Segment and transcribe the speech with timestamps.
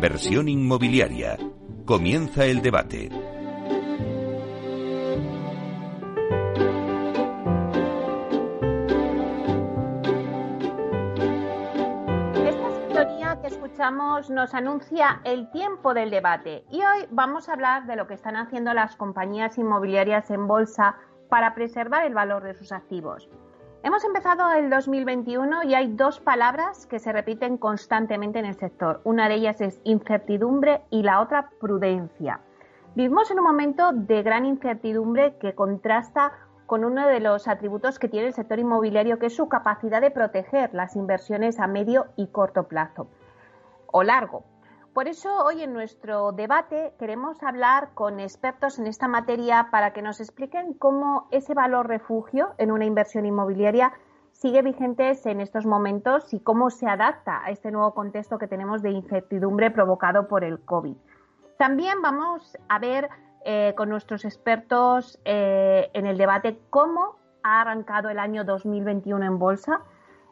[0.00, 1.36] Inversión inmobiliaria.
[1.84, 3.10] Comienza el debate.
[12.34, 17.84] Esta sintonía que escuchamos nos anuncia el tiempo del debate y hoy vamos a hablar
[17.84, 20.96] de lo que están haciendo las compañías inmobiliarias en bolsa
[21.28, 23.28] para preservar el valor de sus activos.
[23.82, 29.00] Hemos empezado el 2021 y hay dos palabras que se repiten constantemente en el sector.
[29.04, 32.40] Una de ellas es incertidumbre y la otra prudencia.
[32.94, 36.32] Vivimos en un momento de gran incertidumbre que contrasta
[36.66, 40.10] con uno de los atributos que tiene el sector inmobiliario, que es su capacidad de
[40.10, 43.08] proteger las inversiones a medio y corto plazo
[43.86, 44.44] o largo.
[44.94, 50.02] Por eso hoy en nuestro debate queremos hablar con expertos en esta materia para que
[50.02, 53.92] nos expliquen cómo ese valor refugio en una inversión inmobiliaria
[54.32, 58.82] sigue vigente en estos momentos y cómo se adapta a este nuevo contexto que tenemos
[58.82, 60.96] de incertidumbre provocado por el COVID.
[61.56, 63.10] También vamos a ver
[63.44, 69.38] eh, con nuestros expertos eh, en el debate cómo ha arrancado el año 2021 en
[69.38, 69.82] bolsa,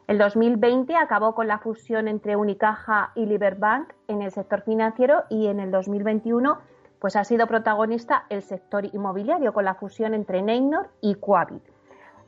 [0.09, 5.45] el 2020 acabó con la fusión entre Unicaja y Liberbank en el sector financiero y
[5.45, 6.57] en el 2021
[6.97, 11.61] pues ha sido protagonista el sector inmobiliario con la fusión entre Neynor y Coavit.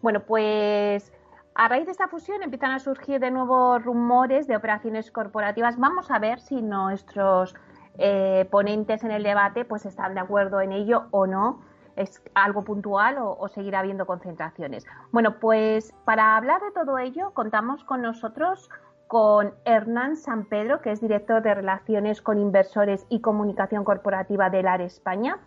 [0.03, 1.11] Bueno, pues
[1.55, 5.79] a raíz de esta fusión empiezan a surgir de nuevo rumores de operaciones corporativas.
[5.79, 7.55] Vamos a ver si nuestros
[7.97, 11.61] eh, ponentes en el debate pues están de acuerdo en ello o no
[11.95, 14.85] es algo puntual o, seguirá habiendo concentraciones.
[15.11, 18.69] Bueno, pues para hablar de todo ello contamos con nosotros
[19.07, 24.67] con Hernán San Pedro, que es director de Relaciones con Inversores y Comunicación Corporativa del
[24.67, 25.37] AR España,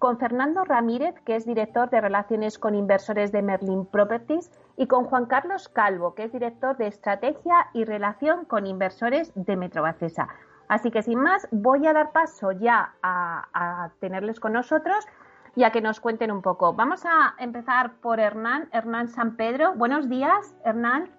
[0.00, 5.04] con Fernando Ramírez, que es director de Relaciones con Inversores de Merlin Properties, y con
[5.04, 10.26] Juan Carlos Calvo, que es director de Estrategia y Relación con Inversores de Metrobacesa.
[10.66, 15.06] Así que sin más, voy a dar paso ya a, a tenerles con nosotros
[15.54, 16.72] y a que nos cuenten un poco.
[16.72, 19.74] Vamos a empezar por Hernán, Hernán San Pedro.
[19.74, 21.10] Buenos días, Hernán.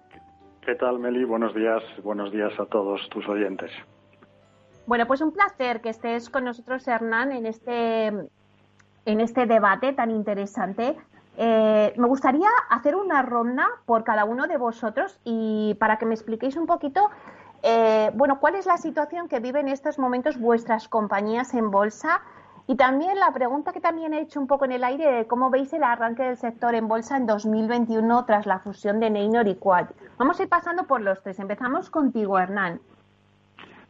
[0.62, 1.24] ¿Qué tal, Meli?
[1.24, 3.70] Buenos días, buenos días a todos tus oyentes.
[4.86, 10.10] Bueno, pues un placer que estés con nosotros, Hernán, en este, en este debate tan
[10.10, 10.96] interesante.
[11.36, 16.14] Eh, me gustaría hacer una ronda por cada uno de vosotros y para que me
[16.14, 17.10] expliquéis un poquito,
[17.62, 22.20] eh, bueno, cuál es la situación que viven en estos momentos vuestras compañías en bolsa
[22.66, 25.50] y también la pregunta que también he hecho un poco en el aire de cómo
[25.50, 29.56] veis el arranque del sector en bolsa en 2021 tras la fusión de Neynor y
[29.56, 29.88] Quad.
[30.16, 31.38] Vamos a ir pasando por los tres.
[31.40, 32.80] Empezamos contigo, Hernán.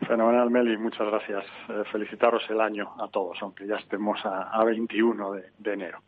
[0.09, 0.77] Fenomenal, Meli.
[0.77, 1.45] Muchas gracias.
[1.69, 6.01] Eh, felicitaros el año a todos, aunque ya estemos a, 21 de, enero.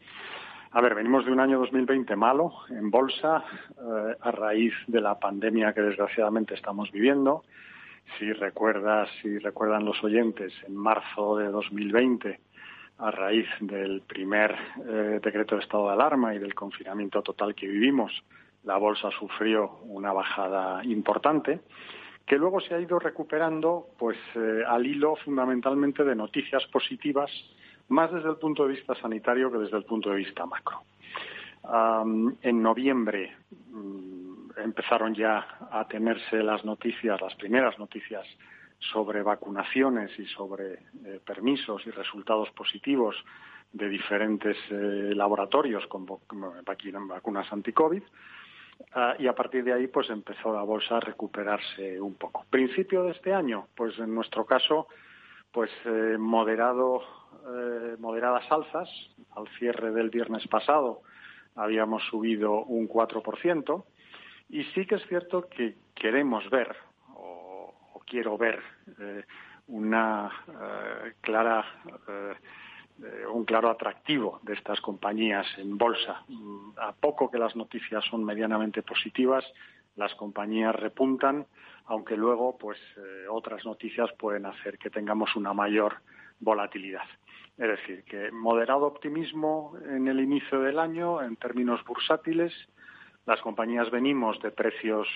[0.72, 3.44] A ver, venimos de un año 2020 malo en bolsa
[3.78, 7.44] eh, a raíz de la pandemia que desgraciadamente estamos viviendo.
[8.18, 12.40] Si recuerdas, si recuerdan los oyentes, en marzo de 2020
[12.98, 14.54] a raíz del primer
[14.86, 18.12] eh, decreto de estado de alarma y del confinamiento total que vivimos,
[18.64, 21.60] la bolsa sufrió una bajada importante
[22.26, 27.30] que luego se ha ido recuperando pues eh, al hilo fundamentalmente de noticias positivas
[27.88, 30.82] más desde el punto de vista sanitario que desde el punto de vista macro.
[32.42, 33.36] en noviembre
[33.70, 38.26] mm, empezaron ya a tenerse las noticias, las primeras noticias
[38.78, 43.16] sobre vacunaciones y sobre eh, permisos y resultados positivos
[43.72, 48.02] de diferentes eh, laboratorios con, vacunas anti-COVID.
[48.92, 52.44] Ah, y a partir de ahí, pues empezó la bolsa a recuperarse un poco.
[52.50, 54.88] Principio de este año, pues en nuestro caso,
[55.50, 57.02] pues eh, moderado,
[57.98, 58.88] moderadas alzas.
[59.36, 61.02] Al cierre del viernes pasado
[61.54, 63.84] habíamos subido un 4%.
[64.48, 66.74] Y sí que es cierto que queremos ver
[68.06, 68.62] quiero ver
[68.98, 69.24] eh,
[69.68, 71.64] una eh, clara
[72.08, 72.34] eh,
[73.30, 76.22] un claro atractivo de estas compañías en bolsa.
[76.28, 79.44] Mm, a poco que las noticias son medianamente positivas,
[79.96, 81.46] las compañías repuntan,
[81.86, 82.78] aunque luego pues
[83.30, 85.96] otras noticias pueden hacer que tengamos una mayor
[86.40, 87.04] volatilidad.
[87.56, 92.52] Es decir, que moderado optimismo en el inicio del año en términos bursátiles.
[93.24, 95.08] Las compañías venimos de precios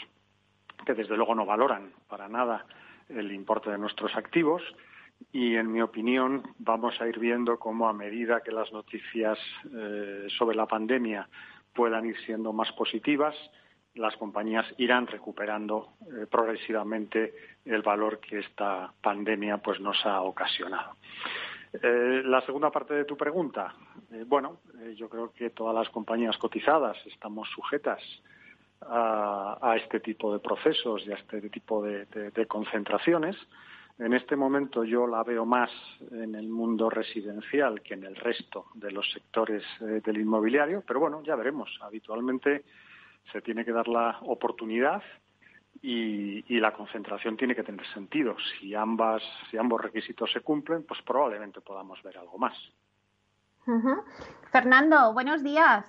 [0.85, 2.67] que desde luego no valoran para nada
[3.09, 4.63] el importe de nuestros activos
[5.33, 9.39] y, en mi opinión, vamos a ir viendo cómo a medida que las noticias
[9.73, 11.29] eh, sobre la pandemia
[11.75, 13.35] puedan ir siendo más positivas,
[13.95, 17.35] las compañías irán recuperando eh, progresivamente
[17.65, 20.97] el valor que esta pandemia pues nos ha ocasionado.
[21.73, 23.75] Eh, la segunda parte de tu pregunta,
[24.27, 24.59] bueno,
[24.97, 28.03] yo creo que todas las compañías cotizadas estamos sujetas
[28.83, 33.37] a, este tipo de procesos y a este tipo de, concentraciones.
[33.99, 35.71] En este momento yo la veo más
[36.11, 41.01] en el mundo residencial que en el resto de los sectores eh, del inmobiliario, pero
[41.01, 41.69] bueno, ya veremos.
[41.83, 42.65] Habitualmente
[43.31, 45.03] se tiene que dar la oportunidad
[45.83, 48.37] y, la concentración tiene que tener sentido.
[48.59, 52.55] Si ambas, si ambos requisitos se cumplen, pues probablemente podamos ver algo más.
[54.51, 55.85] Fernando, buenos días.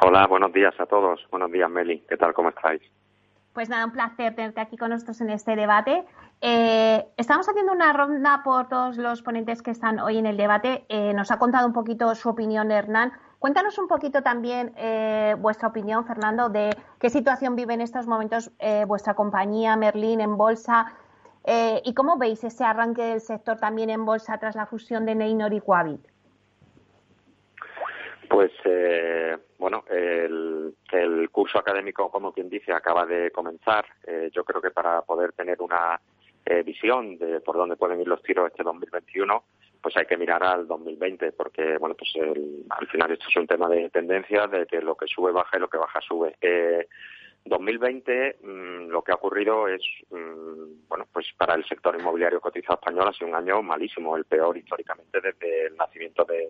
[0.00, 1.26] Hola, buenos días a todos.
[1.30, 2.00] Buenos días, Meli.
[2.08, 2.34] ¿Qué tal?
[2.34, 2.82] ¿Cómo estáis?
[3.56, 6.04] Pues nada, un placer tenerte aquí con nosotros en este debate.
[6.42, 10.84] Eh, estamos haciendo una ronda por todos los ponentes que están hoy en el debate.
[10.90, 13.12] Eh, nos ha contado un poquito su opinión Hernán.
[13.38, 18.50] Cuéntanos un poquito también eh, vuestra opinión, Fernando, de qué situación vive en estos momentos
[18.86, 20.92] vuestra compañía Merlin en bolsa
[21.84, 25.54] y cómo veis ese arranque del sector también en bolsa tras la fusión de Neynor
[25.54, 26.00] y Coavit.
[28.36, 30.74] Pues eh, bueno, el,
[31.32, 33.86] curso académico, como quien dice, acaba de comenzar.
[34.06, 35.98] Eh, yo creo que para poder tener una
[36.44, 39.42] eh, visión de por dónde pueden ir los tiros este 2021,
[39.80, 42.12] pues hay que mirar al 2020, porque bueno, pues
[42.68, 45.60] al final esto es un tema de tendencia, de que lo que sube baja y
[45.60, 46.36] lo que baja sube.
[47.46, 49.80] 2020 mm, lo que ha ocurrido es,
[50.10, 50.55] mm,
[50.96, 54.56] bueno, pues para el sector inmobiliario cotizado español ha sido un año malísimo, el peor
[54.56, 56.48] históricamente desde el nacimiento de,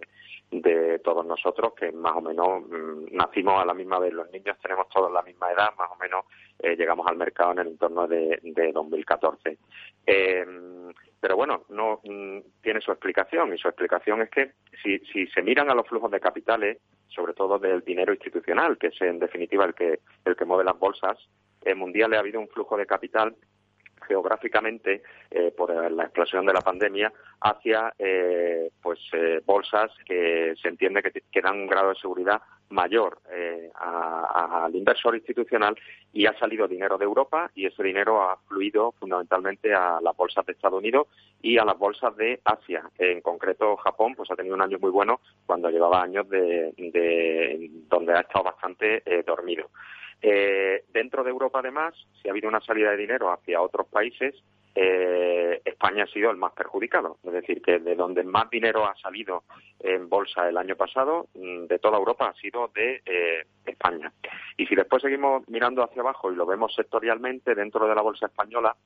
[0.53, 4.57] de todos nosotros, que más o menos mm, nacimos a la misma vez, los niños
[4.63, 6.27] tenemos todos la misma edad, más o menos
[6.61, 9.59] eh, llegamos al mercado en el entorno de, de 2014.
[10.07, 10.47] Eh,
[11.19, 12.01] pero bueno, no
[12.63, 16.13] tiene su explicación y su explicación es que si, si se miran a los flujos
[16.13, 16.79] de capitales,
[17.09, 20.79] sobre todo del dinero institucional, que es en definitiva el que el que mueve las
[20.79, 21.19] bolsas,
[21.65, 23.35] en mundiales ha habido un flujo de capital
[24.07, 30.69] geográficamente eh, por la explosión de la pandemia hacia eh, pues eh, bolsas que se
[30.69, 33.19] entiende que, dan un grado de seguridad mayor
[33.77, 35.77] al inversor institucional
[36.13, 40.45] y ha salido dinero de Europa y ese dinero ha fluido fundamentalmente a las bolsas
[40.47, 41.07] de Estados Unidos
[41.41, 42.83] y a las bolsas de Asia.
[42.99, 47.71] En concreto, Japón pues ha tenido un año muy bueno cuando llevaba años de, de
[47.89, 49.71] donde ha estado bastante dormido.
[50.23, 54.35] Eh, dentro de Europa, además, si ha habido una salida de dinero hacia otros países,
[54.75, 57.17] eh, España ha sido el más perjudicado.
[57.25, 59.45] Es decir, que de donde más dinero ha salido
[59.81, 64.13] en bolsa el año pasado, mm, de toda Europa, ha sido de eh, España.
[64.57, 68.27] Y si después seguimos mirando hacia abajo y lo vemos sectorialmente dentro de la bolsa
[68.27, 68.77] española,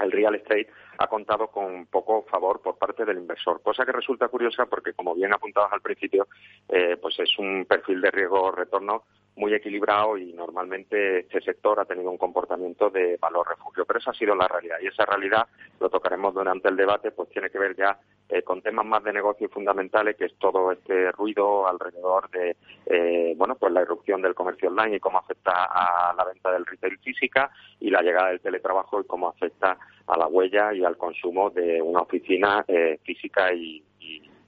[0.00, 0.68] el real estate
[0.98, 5.14] ha contado con poco favor por parte del inversor, cosa que resulta curiosa porque, como
[5.14, 6.26] bien apuntabas al principio,
[6.68, 9.04] eh, pues es un perfil de riesgo-retorno
[9.36, 13.84] muy equilibrado y normalmente este sector ha tenido un comportamiento de valor refugio.
[13.84, 15.46] Pero esa ha sido la realidad y esa realidad,
[15.80, 17.98] lo tocaremos durante el debate, pues tiene que ver ya
[18.28, 23.34] eh, con temas más de negocio fundamentales, que es todo este ruido alrededor de, eh,
[23.36, 26.98] bueno, pues la irrupción del comercio online y cómo afecta a la venta del retail
[26.98, 27.50] física
[27.80, 29.76] y la llegada del teletrabajo y cómo afecta
[30.06, 33.82] a la huella y al consumo de una oficina eh, física y,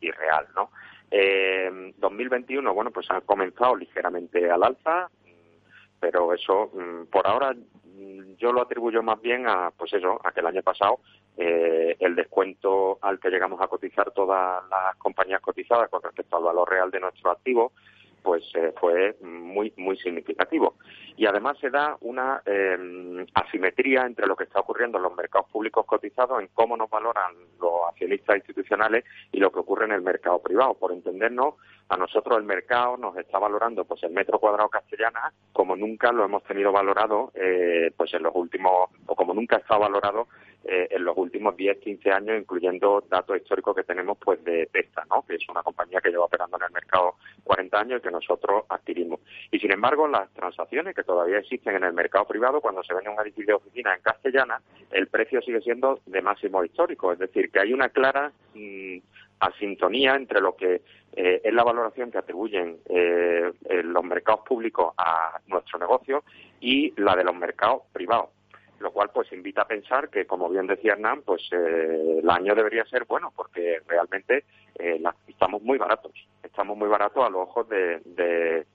[0.00, 0.70] real, ¿no?
[1.10, 5.10] Eh, 2021, bueno, pues ha comenzado ligeramente al alza,
[6.00, 10.32] pero eso, mm, por ahora, mm, yo lo atribuyo más bien a, pues eso, a
[10.32, 11.00] que el año pasado
[11.36, 16.44] eh, el descuento al que llegamos a cotizar todas las compañías cotizadas con respecto al
[16.44, 17.72] valor real de nuestro activo
[18.26, 20.74] pues eh, fue muy muy significativo.
[21.16, 25.48] Y además se da una eh, asimetría entre lo que está ocurriendo en los mercados
[25.48, 30.02] públicos cotizados en cómo nos valoran los accionistas institucionales y lo que ocurre en el
[30.02, 30.74] mercado privado.
[30.74, 31.54] Por entendernos
[31.88, 36.24] a nosotros el mercado nos está valorando pues el metro cuadrado castellana como nunca lo
[36.24, 40.26] hemos tenido valorado eh, pues en los últimos o como nunca está valorado
[40.68, 45.04] eh, en los últimos 10, 15 años, incluyendo datos históricos que tenemos pues de Testa,
[45.08, 45.24] ¿no?
[45.24, 48.64] que es una compañía que lleva operando en el mercado 40 años y que nosotros
[48.68, 49.20] adquirimos.
[49.52, 53.10] Y sin embargo, las transacciones que todavía existen en el mercado privado, cuando se vende
[53.10, 57.12] un edificio de oficina en castellana, el precio sigue siendo de máximo histórico.
[57.12, 58.98] Es decir, que hay una clara mm,
[59.38, 60.82] asintonía entre lo que
[61.12, 63.52] eh, es la valoración que atribuyen eh,
[63.84, 66.24] los mercados públicos a nuestro negocio
[66.60, 68.30] y la de los mercados privados
[68.80, 72.54] lo cual pues invita a pensar que, como bien decía Hernán, pues eh, el año
[72.54, 74.44] debería ser bueno porque realmente
[74.78, 78.66] eh, estamos muy baratos, estamos muy baratos a los ojos del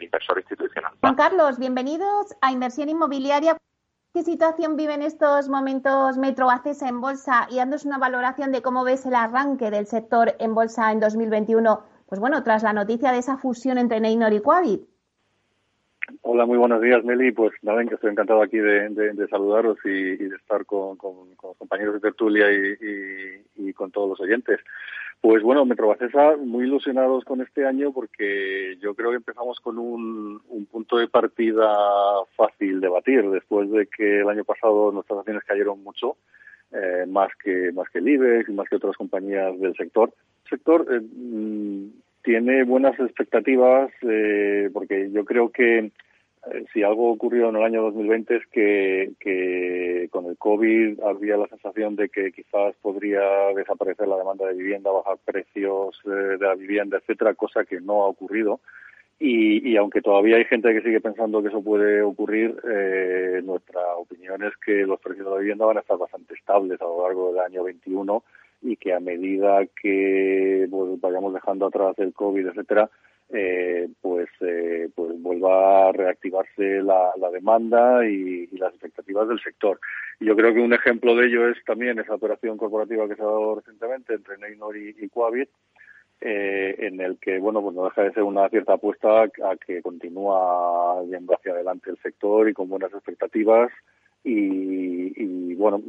[0.00, 0.92] inversor institucional.
[1.00, 3.56] Juan Carlos, bienvenidos a Inversión Inmobiliaria.
[4.16, 8.62] ¿Qué situación vive en estos momentos Metro Acesa en bolsa y dándos una valoración de
[8.62, 11.84] cómo ves el arranque del sector en bolsa en 2021?
[12.06, 14.88] Pues bueno, tras la noticia de esa fusión entre Neynor y Coavit.
[16.22, 17.32] Hola, muy buenos días, Meli.
[17.32, 20.96] Pues nada, que estoy encantado aquí de, saludaros y, de estar con,
[21.42, 24.60] los compañeros de tertulia y, con todos los oyentes.
[25.20, 30.40] Pues bueno, Metrobacesa, muy ilusionados con este año porque yo creo que empezamos con un,
[30.70, 31.74] punto de partida
[32.36, 33.28] fácil de batir.
[33.28, 36.16] Después de que el año pasado nuestras acciones cayeron mucho,
[36.72, 40.12] eh, más que más que el IBEX y más que otras compañías del sector.
[40.48, 41.88] Sector eh, mm,
[42.26, 45.92] tiene buenas expectativas eh, porque yo creo que
[46.72, 51.94] si algo ocurrió en el año 2020 es que, con el COVID había la sensación
[51.94, 53.22] de que quizás podría
[53.54, 58.08] desaparecer la demanda de vivienda, bajar precios de la vivienda, etcétera, cosa que no ha
[58.08, 58.60] ocurrido.
[59.18, 63.80] Y, y, aunque todavía hay gente que sigue pensando que eso puede ocurrir, eh, nuestra
[63.96, 67.02] opinión es que los precios de la vivienda van a estar bastante estables a lo
[67.02, 68.22] largo del año 21
[68.62, 72.90] y que a medida que pues, vayamos dejando atrás el COVID, etcétera,
[73.28, 79.80] eh, pues, eh, pues vuelva a reactivarse la, la demanda y, las expectativas del sector.
[80.20, 83.22] Y yo creo que un ejemplo de ello es también esa operación corporativa que se
[83.22, 85.50] ha dado recientemente entre Neynor y, y Coavit,
[86.20, 89.82] eh, en el que, bueno, pues no deja de ser una cierta apuesta a que
[89.82, 93.70] continúa yendo hacia adelante el sector y con buenas expectativas.
[94.28, 95.80] Y, y bueno,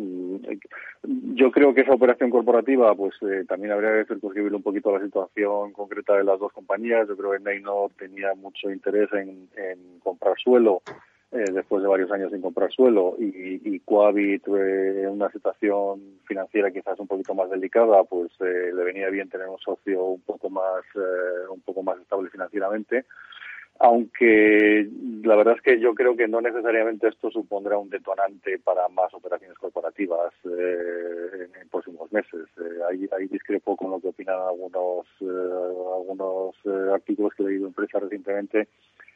[1.34, 5.04] yo creo que esa operación corporativa, pues eh, también habría que circunscribir un poquito la
[5.04, 7.08] situación concreta de las dos compañías.
[7.08, 10.84] Yo creo que Neynor tenía mucho interés en, en comprar suelo
[11.32, 16.70] eh, después de varios años sin comprar suelo y, y Coavit en una situación financiera
[16.70, 20.50] quizás un poquito más delicada, pues eh, le venía bien tener un socio un poco
[20.52, 23.06] más eh, un poco más estable financieramente.
[23.80, 24.88] Aunque
[25.24, 29.14] la verdad es que yo creo que no necesariamente esto supondrá un detonante para más
[29.14, 32.48] operaciones corporativas eh, en, próximos meses.
[32.58, 36.56] Eh, ahí, ahí, discrepo con lo que opinan algunos algunos
[36.94, 38.68] artículos que he leído en prensa recientemente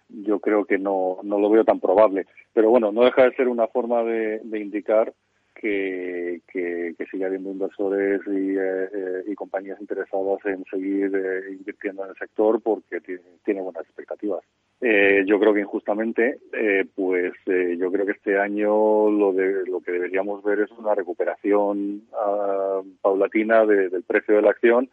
[0.09, 2.25] yo creo que no, no lo veo tan probable.
[2.53, 5.13] Pero bueno, no deja de ser una forma de indicar
[5.61, 11.51] que, que, que, sigue habiendo inversores y, eh, eh y compañías interesadas en seguir eh,
[11.51, 14.43] invirtiendo en el sector porque tiene, tiene buenas expectativas.
[14.81, 19.63] Eh, yo creo que injustamente, eh, pues eh, yo creo que este año lo, de,
[19.67, 24.89] lo que deberíamos ver es una recuperación uh, paulatina de, del precio de la acción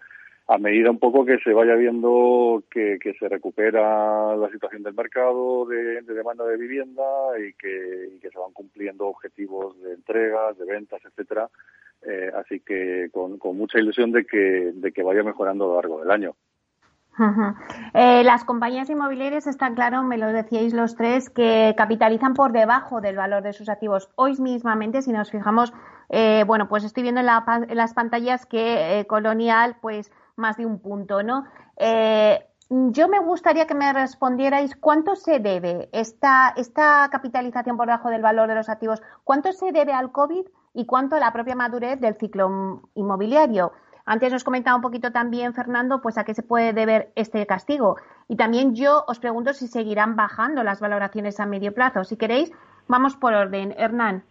[0.50, 5.66] a medida un poco que se vaya viendo que, se recupera la situación del mercado
[5.66, 7.02] de, de demanda de vivienda
[7.38, 11.50] y que, y que, se van cumpliendo objetivos de entregas, de ventas, etcétera.
[12.02, 16.34] Eh, así que con, mucha ilusión de que, vaya mejorando a lo largo del año.
[17.94, 23.00] Eh, las compañías inmobiliarias están claro, me lo decíais los tres, que capitalizan por debajo
[23.00, 24.08] del valor de sus activos.
[24.14, 25.74] Hoy mismamente, si nos fijamos,
[26.08, 30.66] eh, bueno, pues estoy viendo en, la, las pantallas que eh, Colonial, pues más de
[30.66, 31.44] un punto, ¿no?
[31.76, 38.10] Eh, yo me gustaría que me respondierais cuánto se debe esta, esta capitalización por debajo
[38.10, 41.54] del valor de los activos, cuánto se debe al COVID y cuánto a la propia
[41.54, 43.72] madurez del ciclo inmobiliario.
[44.04, 47.96] Antes nos comentaba un poquito también, Fernando, pues a qué se puede deber este castigo.
[48.26, 52.04] Y también yo os pregunto si seguirán bajando las valoraciones a medio plazo.
[52.04, 52.50] Si queréis,
[52.86, 53.74] vamos por orden.
[53.76, 54.24] Hernán.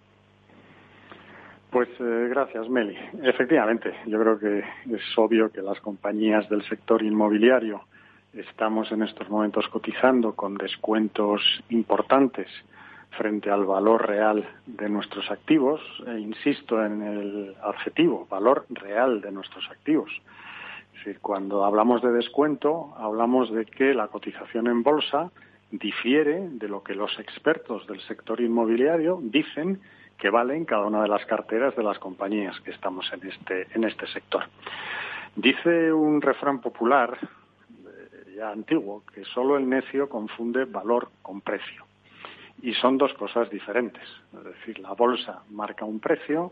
[1.72, 2.98] Pues eh, gracias, Meli.
[3.24, 7.82] Efectivamente, yo creo que es obvio que las compañías del sector inmobiliario
[8.34, 12.48] estamos en estos momentos cotizando con descuentos importantes
[13.12, 15.82] frente al valor real de nuestros activos.
[16.06, 20.10] E insisto en el adjetivo, valor real de nuestros activos.
[20.94, 25.32] Es decir, cuando hablamos de descuento, hablamos de que la cotización en bolsa
[25.72, 29.82] difiere de lo que los expertos del sector inmobiliario dicen
[30.18, 33.84] que valen cada una de las carteras de las compañías que estamos en este, en
[33.84, 34.44] este sector.
[35.36, 41.86] Dice un refrán popular, eh, ya antiguo, que solo el necio confunde valor con precio.
[42.64, 44.04] Y son dos cosas diferentes.
[44.36, 46.52] Es decir, la bolsa marca un precio,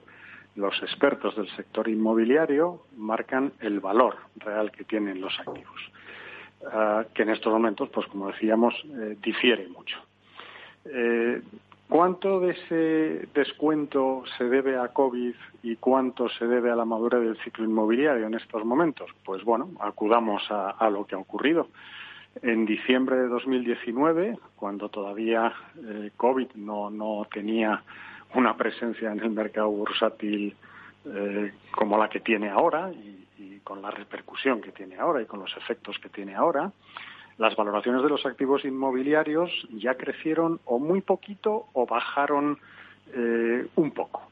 [0.55, 5.91] los expertos del sector inmobiliario marcan el valor real que tienen los activos,
[6.61, 9.97] uh, que en estos momentos, pues como decíamos, eh, difiere mucho.
[10.85, 11.41] Eh,
[11.89, 17.21] ¿Cuánto de ese descuento se debe a COVID y cuánto se debe a la madurez
[17.21, 19.09] del ciclo inmobiliario en estos momentos?
[19.23, 21.67] Pues bueno, acudamos a, lo que ha ocurrido.
[22.41, 27.83] En diciembre de 2019, cuando todavía eh, COVID no, no, tenía
[28.33, 30.55] una presencia en el mercado bursátil
[31.05, 35.39] eh, como la que tiene ahora y con la repercusión que tiene ahora y con
[35.39, 36.71] los efectos que tiene ahora,
[37.37, 42.57] las valoraciones de los activos inmobiliarios ya crecieron o muy poquito o bajaron
[43.13, 44.23] eh, un poco.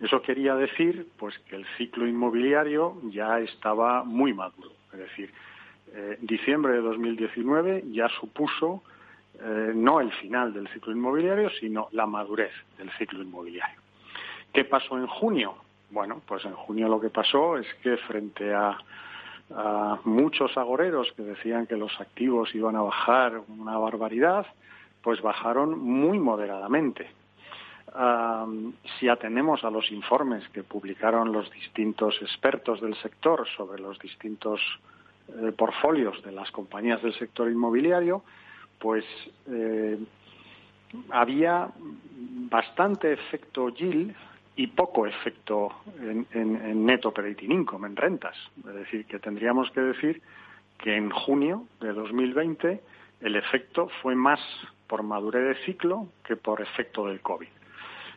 [0.00, 4.72] Eso quería decir pues que el ciclo inmobiliario ya estaba muy maduro.
[4.92, 5.32] Es decir,
[5.94, 8.82] eh, diciembre de 2019 ya supuso
[9.40, 13.80] eh, no el final del ciclo inmobiliario, sino la madurez del ciclo inmobiliario.
[14.52, 15.54] ¿Qué pasó en junio?
[15.90, 18.76] Bueno, pues en junio lo que pasó es que frente a
[19.56, 24.46] a muchos agoreros que decían que los activos iban a bajar una barbaridad,
[25.02, 27.10] pues bajaron muy moderadamente.
[28.98, 34.60] si atendemos a los informes que publicaron los distintos expertos del sector sobre los distintos
[35.28, 38.22] eh, portfolios de las compañías del sector inmobiliario,
[38.78, 39.04] pues
[39.46, 39.98] eh,
[41.10, 41.68] había
[42.50, 44.14] bastante efecto yield
[44.56, 48.36] y poco efecto en, en, net operating income, en rentas.
[48.58, 50.22] Es decir, que tendríamos que decir
[50.78, 52.80] que en junio de 2020
[53.22, 54.40] el efecto fue más
[54.86, 57.48] por madurez de ciclo que por efecto del COVID.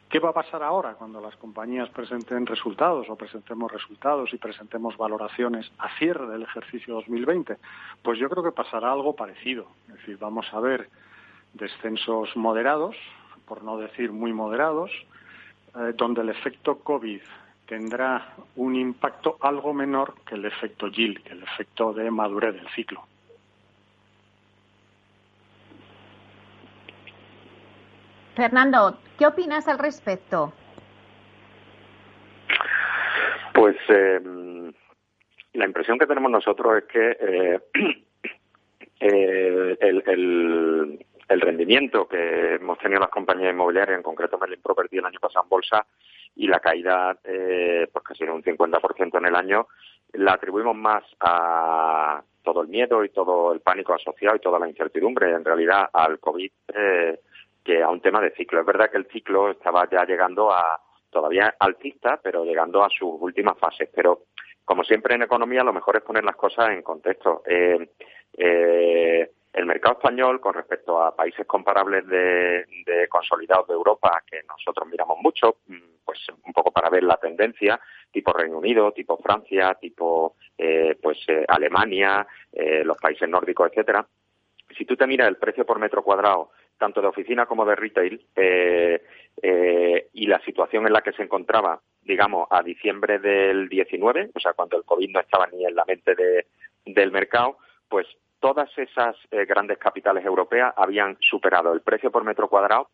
[0.10, 4.96] ¿Qué va a pasar ahora cuando las compañías presenten resultados o presentemos resultados y presentemos
[4.98, 7.58] valoraciones a cierre del ejercicio 2020?
[8.04, 9.68] Pues yo creo que pasará algo parecido.
[9.88, 10.89] Es decir, vamos a ver
[11.54, 12.96] descensos moderados,
[13.46, 14.92] por no decir muy moderados,
[15.75, 17.22] eh, donde el efecto COVID
[17.67, 22.67] tendrá un impacto algo menor que el efecto yield, que el efecto de madurez del
[22.70, 23.05] ciclo.
[28.36, 30.53] Fernando, ¿qué opinas al respecto?
[33.53, 34.20] Pues eh,
[35.53, 37.60] la impresión que tenemos nosotros es que eh,
[39.00, 45.20] eh, el, rendimiento que hemos tenido las compañías inmobiliarias, en concreto Merlin Property el año
[45.20, 45.86] pasado en bolsa,
[46.36, 49.67] y la caída, eh, pues casi un 50% en el año,
[50.13, 54.70] la atribuimos más a todo el miedo y todo el pánico asociado y toda la
[54.70, 57.20] incertidumbre, en realidad, al COVID eh,
[57.63, 58.60] que a un tema de ciclo.
[58.60, 60.79] Es verdad que el ciclo estaba ya llegando a
[61.10, 63.89] todavía alcista, pero llegando a sus últimas fases.
[63.94, 64.25] Pero
[64.63, 67.41] como siempre en economía, lo mejor es poner las cosas en contexto.
[67.46, 67.89] Eh,
[68.38, 72.66] eh, el mercado español, con respecto a países comparables de,
[73.10, 77.80] consolidados de Europa, que nosotros miramos mucho, mm, pues un poco para ver la tendencia,
[78.12, 82.26] tipo Reino Unido, tipo Francia, tipo eh, pues Alemania,
[82.84, 84.06] los países nórdicos, etcétera.
[84.78, 88.26] Si tú te miras el precio por metro cuadrado tanto de oficina como de retail,
[88.36, 89.02] eh,
[89.41, 94.39] eh, y la situación en la que se encontraba, digamos, a diciembre del 19, o
[94.39, 96.48] sea, cuando el COVID no estaba ni en la mente de,
[96.86, 98.08] del mercado, pues
[98.45, 102.89] todas esas eh, grandes capitales europeas habían superado el precio por metro cuadrado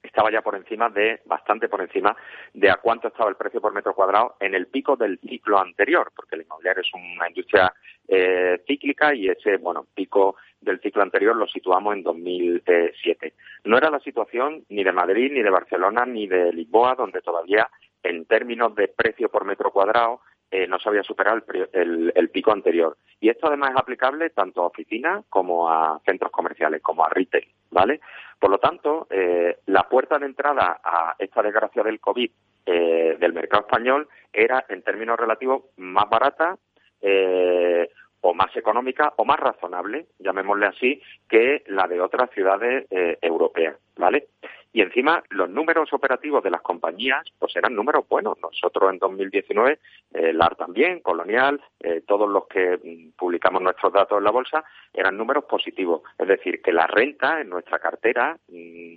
[0.00, 2.16] estaba ya por encima de, bastante por encima
[2.54, 6.12] de a cuánto estaba el precio por metro cuadrado en el pico del ciclo anterior,
[6.14, 7.74] porque el inmobiliario es una industria
[8.06, 13.34] eh, cíclica y ese, bueno, pico del ciclo anterior lo situamos en 2007.
[13.64, 17.68] No era la situación ni de Madrid, ni de Barcelona, ni de Lisboa, donde todavía
[18.04, 20.20] en términos de precio por metro cuadrado
[20.50, 22.96] eh, no se había superado el, el, pico anterior.
[23.20, 27.48] Y esto además es aplicable tanto a oficinas como a centros comerciales, como a retail,
[27.70, 28.00] ¿vale?
[28.38, 32.30] Por lo tanto, eh, la puerta de entrada a esta desgracia del COVID
[32.66, 36.56] eh, del mercado español era, en términos relativos, más barata,
[37.00, 37.88] eh,
[38.20, 43.76] o más económica o más razonable, llamémosle así, que la de otras ciudades eh, europeas,
[43.96, 44.28] ¿vale?
[44.76, 48.36] Y encima los números operativos de las compañías, pues eran números buenos.
[48.42, 49.78] Nosotros en 2019,
[50.12, 54.64] eh, LAR también, Colonial, eh, todos los que mm, publicamos nuestros datos en la bolsa,
[54.92, 56.02] eran números positivos.
[56.18, 58.96] Es decir, que la renta en nuestra cartera mm,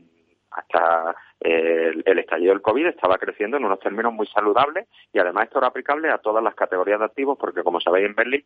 [0.51, 5.45] hasta el, el, estallido del COVID estaba creciendo en unos términos muy saludables y además
[5.45, 8.43] esto era aplicable a todas las categorías de activos porque como sabéis en Berlín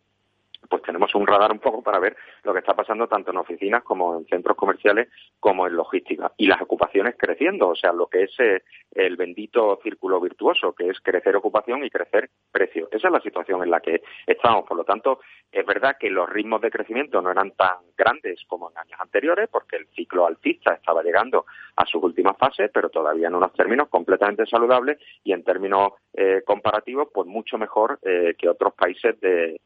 [0.70, 3.84] pues tenemos un radar un poco para ver lo que está pasando tanto en oficinas
[3.84, 6.32] como en centros comerciales como en logística.
[6.38, 10.90] Y las ocupaciones creciendo, o sea, lo que es eh, el bendito círculo virtuoso, que
[10.90, 12.88] es crecer ocupación y crecer precio.
[12.92, 14.66] Esa es la situación en la que estamos.
[14.66, 15.20] Por lo tanto,
[15.52, 19.50] es verdad que los ritmos de crecimiento no eran tan grandes como en años anteriores,
[19.52, 21.46] porque el ciclo altista estaba llegando
[21.76, 26.42] a sus últimas fases, pero todavía en unos términos completamente saludables y en términos eh,
[26.46, 29.60] comparativos, pues mucho mejor eh, que otros países de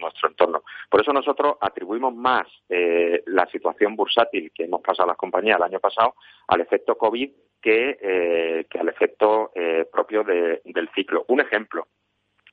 [0.00, 0.62] nuestro entorno.
[0.90, 5.56] Por eso nosotros atribuimos más eh, la situación bursátil que hemos pasado a las compañías
[5.56, 6.14] el año pasado
[6.48, 11.24] al efecto COVID que, eh, que al efecto eh, propio del ciclo.
[11.28, 11.86] Un ejemplo,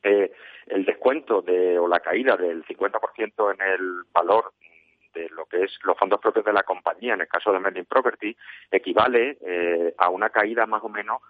[0.01, 4.53] el descuento de, o la caída del 50% en el valor
[5.13, 7.85] de lo que es los fondos propios de la compañía, en el caso de Merlin
[7.85, 8.35] Property,
[8.71, 9.37] equivale
[9.97, 11.21] a una caída más o menos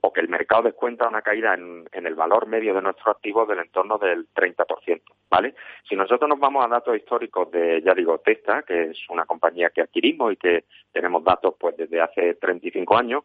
[0.00, 3.60] o que el mercado descuenta una caída en, el valor medio de nuestros activos del
[3.60, 5.54] entorno del 30%, ¿vale?
[5.88, 9.70] Si nosotros nos vamos a datos históricos de, ya digo, Testa, que es una compañía
[9.70, 13.24] que adquirimos y que tenemos datos pues desde hace 35 años,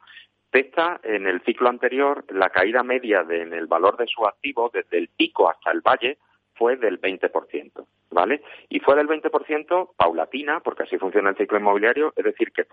[0.49, 4.97] Testa en el ciclo anterior, la caída media en el valor de sus activos desde
[4.97, 6.17] el pico hasta el valle
[6.55, 8.41] fue del 20%, ¿vale?
[8.69, 12.65] Y fue del 20% paulatina, porque así funciona el ciclo inmobiliario, es decir, que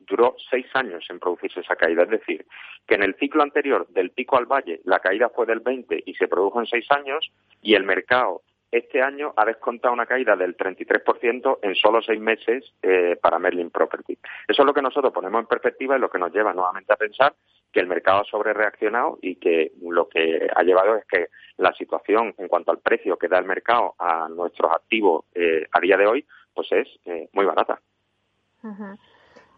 [0.00, 2.02] duró seis años en producirse esa caída.
[2.02, 2.46] Es decir,
[2.86, 6.14] que en el ciclo anterior, del pico al valle, la caída fue del 20 y
[6.14, 10.56] se produjo en seis años, y el mercado este año ha descontado una caída del
[10.56, 14.18] 33% en solo seis meses eh, para Merlin Property.
[14.48, 16.96] Eso es lo que nosotros ponemos en perspectiva y lo que nos lleva nuevamente a
[16.96, 17.34] pensar
[17.72, 22.34] que el mercado ha sobrereaccionado y que lo que ha llevado es que la situación
[22.38, 26.06] en cuanto al precio que da el mercado a nuestros activos eh, a día de
[26.06, 27.80] hoy, pues es eh, muy barata.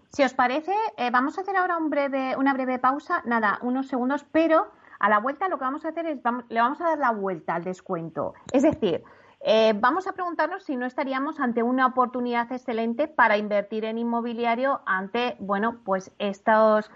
[0.09, 3.88] Si os parece, eh, vamos a hacer ahora un breve, una breve pausa, nada, unos
[3.88, 4.68] segundos, pero
[5.00, 7.57] a la vuelta lo que vamos a hacer es, le vamos a dar la vuelta
[7.57, 8.35] al descuento.
[8.53, 9.03] Es decir,
[9.74, 15.37] vamos a preguntarnos si no estaríamos ante una oportunidad excelente para invertir en inmobiliario ante,
[15.40, 16.90] bueno, pues estos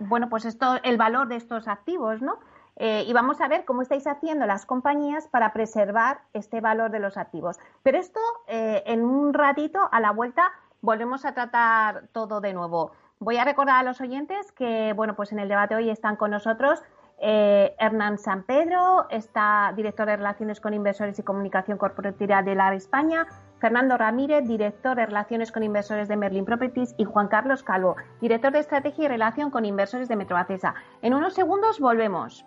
[0.00, 2.38] bueno, pues esto, el valor de estos activos, ¿no?
[2.76, 6.98] Eh, y vamos a ver cómo estáis haciendo las compañías para preservar este valor de
[6.98, 7.58] los activos.
[7.82, 12.92] Pero esto, eh, en un ratito, a la vuelta, volvemos a tratar todo de nuevo.
[13.18, 16.30] Voy a recordar a los oyentes que, bueno, pues en el debate hoy están con
[16.30, 16.82] nosotros
[17.22, 22.74] eh, Hernán San Pedro, está director de Relaciones con Inversores y Comunicación Corporativa de la
[22.74, 23.26] España,
[23.60, 28.52] Fernando Ramírez, director de Relaciones con Inversores de Merlin Properties, y Juan Carlos Calvo, director
[28.52, 30.74] de Estrategia y Relación con Inversores de Metroacesa.
[31.02, 32.46] En unos segundos volvemos.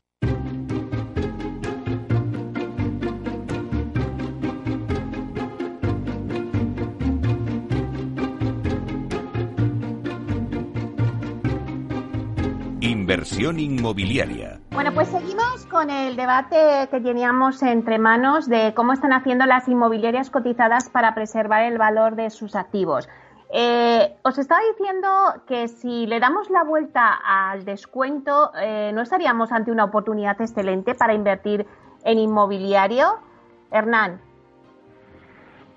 [13.11, 14.61] Inversión inmobiliaria.
[14.71, 19.67] Bueno, pues seguimos con el debate que teníamos entre manos de cómo están haciendo las
[19.67, 23.09] inmobiliarias cotizadas para preservar el valor de sus activos.
[23.53, 25.09] Eh, os estaba diciendo
[25.45, 30.95] que si le damos la vuelta al descuento, eh, ¿no estaríamos ante una oportunidad excelente
[30.95, 31.67] para invertir
[32.05, 33.19] en inmobiliario?
[33.71, 34.21] Hernán.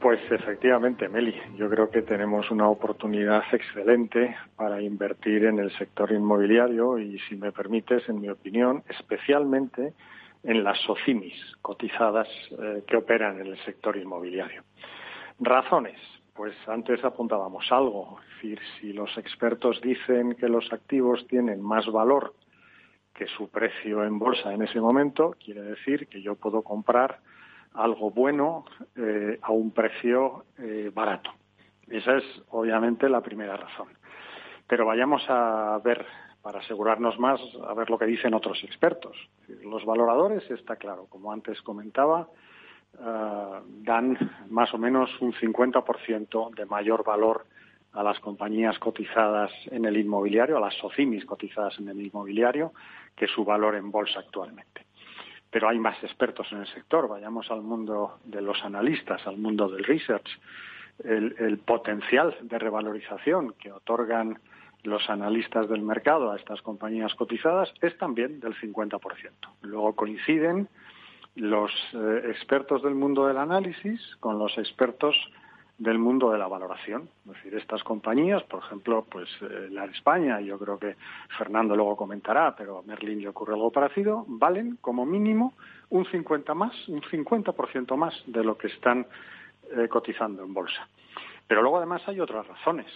[0.05, 6.13] Pues efectivamente, Meli, yo creo que tenemos una oportunidad excelente para invertir en el sector
[6.13, 9.95] inmobiliario y, si me permites, en mi opinión, especialmente
[10.43, 14.65] en las SOCIMIS cotizadas eh, que operan en el sector inmobiliario.
[15.41, 15.99] Razones.
[16.35, 21.87] Pues antes apuntábamos algo, es decir, si los expertos dicen que los activos tienen más
[21.87, 22.35] valor
[23.15, 27.21] que su precio en bolsa en ese momento, quiere decir que yo puedo comprar
[27.75, 28.65] algo bueno
[28.97, 31.31] eh, a un precio eh, barato.
[31.89, 33.89] Esa es obviamente la primera razón.
[34.67, 36.07] Pero vayamos a ver,
[36.41, 39.17] para asegurarnos más, a ver lo que dicen otros expertos.
[39.63, 42.29] Los valoradores, está claro, como antes comentaba,
[42.99, 47.45] eh, dan más o menos un 50% de mayor valor
[47.93, 52.73] a las compañías cotizadas en el inmobiliario, a las SOCIMIS cotizadas en el inmobiliario,
[53.15, 54.74] que su valor en bolsa actualmente
[55.55, 57.07] pero hay más expertos en el sector.
[57.07, 60.29] Vayamos al mundo de los analistas, al mundo del research.
[61.05, 64.41] El, potencial de revalorización que otorgan
[64.83, 68.99] los analistas del mercado a estas compañías cotizadas es también del 50%.
[69.63, 70.67] Luego coinciden
[71.37, 75.15] los eh, expertos del mundo del análisis con los expertos
[75.79, 77.09] del mundo de la valoración.
[77.27, 80.97] Es decir, estas compañías, por ejemplo, pues eh, la de España, yo creo que
[81.37, 85.55] Fernando luego comentará, pero a Merlin le ocurre algo parecido, valen como mínimo
[85.91, 89.07] un 50 más, un 50% más de lo que están
[89.77, 90.89] eh, cotizando en bolsa.
[91.47, 92.87] Pero luego además hay otras razones.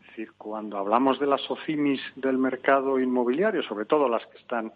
[0.00, 4.72] Es decir, cuando hablamos de las OCIMIS del mercado inmobiliario, sobre todo las que están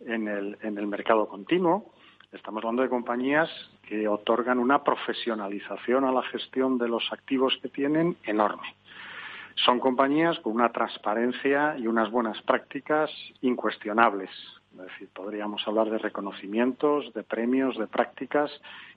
[0.00, 1.92] en el, en el mercado continuo.
[2.34, 3.48] Estamos hablando de compañías
[3.86, 8.74] que otorgan una profesionalización a la gestión de los activos que tienen enorme.
[9.54, 13.08] Son compañías con una transparencia y unas buenas prácticas
[13.40, 14.30] incuestionables.
[14.72, 18.50] Es decir, podríamos hablar de reconocimientos, de premios, de prácticas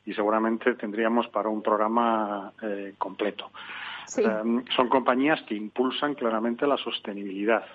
[0.03, 3.51] y seguramente tendríamos para un programa eh, completo.
[4.17, 7.65] Em, son compañías que impulsan claramente la sostenibilidad.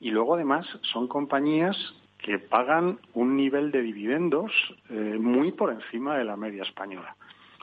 [0.00, 1.76] Y luego, además, son compañías
[2.22, 4.52] que pagan un nivel de dividendos
[4.88, 7.16] eh, muy por encima de la media española.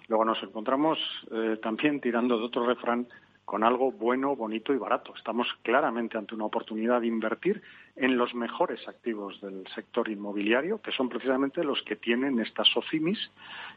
[0.08, 1.00] Luego nos encontramos
[1.32, 3.08] eh, también tirando de otro refrán
[3.45, 5.15] con algo bueno, bonito y barato.
[5.15, 7.63] Estamos claramente ante una oportunidad de invertir
[7.95, 13.17] en los mejores activos del sector inmobiliario, que son precisamente los que tienen estas SOCIMIS,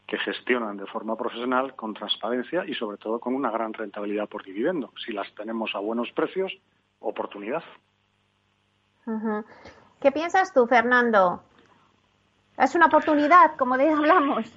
[0.07, 4.45] que gestionan de forma profesional, con transparencia y sobre todo con una gran rentabilidad por
[4.45, 4.93] dividendo.
[5.07, 6.53] Si las tenemos a buenos precios,
[7.01, 7.65] oportunidad.
[10.03, 11.45] ¿Qué piensas tú, Fernando?
[12.59, 14.53] Es una oportunidad, como hablamos.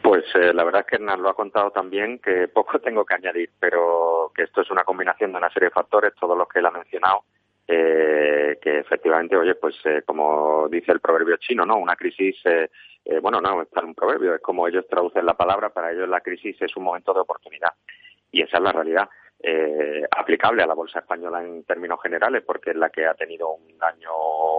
[0.00, 3.14] Pues eh, la verdad es que Hernán lo ha contado también, que poco tengo que
[3.14, 6.60] añadir, pero que esto es una combinación de una serie de factores, todos los que
[6.60, 7.24] él ha mencionado,
[7.66, 11.76] eh, que efectivamente, oye, pues eh, como dice el proverbio chino, ¿no?
[11.76, 12.70] Una crisis, eh
[13.22, 16.60] bueno, no, es un proverbio, es como ellos traducen la palabra, para ellos la crisis
[16.60, 17.72] es un momento de oportunidad.
[18.30, 19.08] Y esa es la realidad
[19.40, 23.50] eh, aplicable a la bolsa española en términos generales, porque es la que ha tenido
[23.50, 24.10] un daño,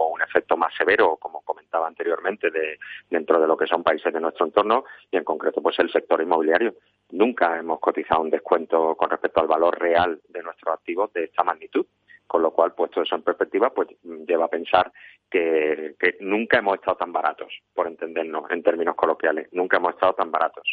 [0.08, 2.78] un efecto más severo, como comentaba anteriormente, de,
[3.10, 6.22] dentro de lo que son países de nuestro entorno y en concreto pues el sector
[6.22, 6.76] inmobiliario.
[7.10, 11.44] Nunca hemos cotizado un descuento con respecto al valor real de nuestros activos de esta
[11.44, 11.86] magnitud
[12.30, 14.92] con lo cual, puesto eso en perspectiva, pues lleva a pensar
[15.28, 20.12] que, que, nunca hemos estado tan baratos, por entendernos en términos coloquiales, nunca hemos estado
[20.12, 20.64] tan baratos.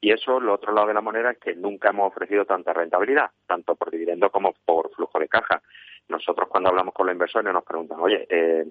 [0.00, 3.30] Y eso, el otro lado de la moneda, es que nunca hemos ofrecido tanta rentabilidad,
[3.46, 5.62] tanto por dividendo como por flujo de caja.
[6.08, 8.64] Nosotros cuando hablamos con los inversores nos preguntan, oye, eh,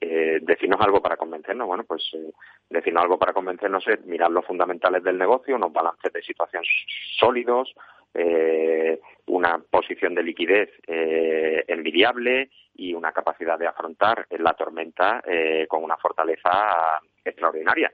[0.00, 1.66] eh, decirnos algo para convencernos.
[1.68, 2.32] Bueno, pues eh,
[2.68, 6.64] decirnos algo para convencernos es mirar los fundamentales del negocio, unos balances de situación
[7.18, 7.72] sólidos,
[8.14, 15.66] eh, una posición de liquidez eh, envidiable y una capacidad de afrontar la tormenta eh,
[15.68, 17.90] con una fortaleza extraordinaria.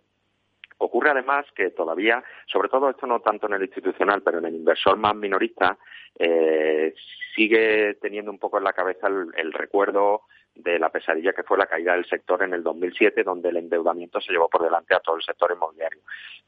[0.78, 4.54] Ocurre además que todavía, sobre todo esto no tanto en el institucional, pero en el
[4.54, 5.76] inversor más minorista,
[6.18, 6.94] eh,
[7.34, 10.22] sigue teniendo un poco en la cabeza el, recuerdo
[10.58, 14.20] de la pesadilla que fue la caída del sector en el 2007, donde el endeudamiento
[14.20, 16.00] se llevó por delante a todo el sector inmobiliario.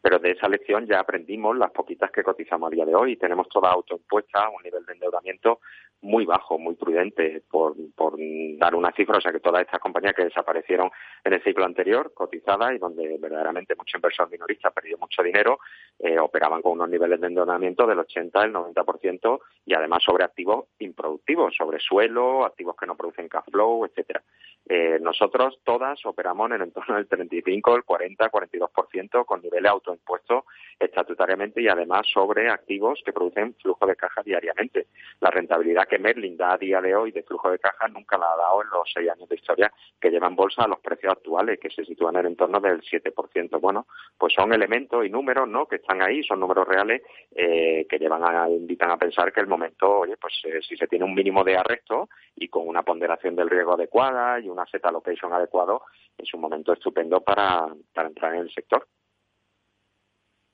[0.02, 3.16] Pero de esa lección ya aprendimos las poquitas que cotizamos a día de hoy y
[3.16, 5.60] tenemos toda autoimpuesta un nivel de endeudamiento
[6.02, 8.14] muy bajo, muy prudente, por, por
[8.58, 10.90] dar una cifra, o sea que todas estas compañías que desaparecieron
[11.22, 15.58] en el ciclo anterior, cotizadas y donde verdaderamente mucho inversor minorista perdió mucho dinero,
[15.98, 20.66] eh, operaban con unos niveles de endeudamiento del 80, el 90% y además sobre activos
[20.78, 24.22] improductivos, sobre suelo, activos que no producen cash flow, etcétera.
[24.68, 30.44] Eh, nosotros todas operamos en el entorno del 35, el 40, 42% con niveles autoimpuestos
[30.78, 34.86] estatutariamente y además sobre activos que producen flujo de caja diariamente.
[35.20, 38.32] La rentabilidad que Merlin da a día de hoy de flujo de caja nunca la
[38.32, 41.12] ha dado en los seis años de historia que lleva en bolsa a los precios
[41.12, 43.60] actuales, que se sitúan en el entorno del 7%.
[43.60, 43.86] Bueno,
[44.16, 45.66] pues son elementos y números ¿no?
[45.66, 47.02] que están ahí, son números reales
[47.34, 50.86] eh, que llevan a, invitan a pensar que el momento, oye, pues eh, si se
[50.86, 54.84] tiene un mínimo de arresto y con una ponderación del riesgo adecuada y una set
[54.84, 55.82] allocation adecuado,
[56.16, 58.86] es un momento estupendo para, para entrar en el sector.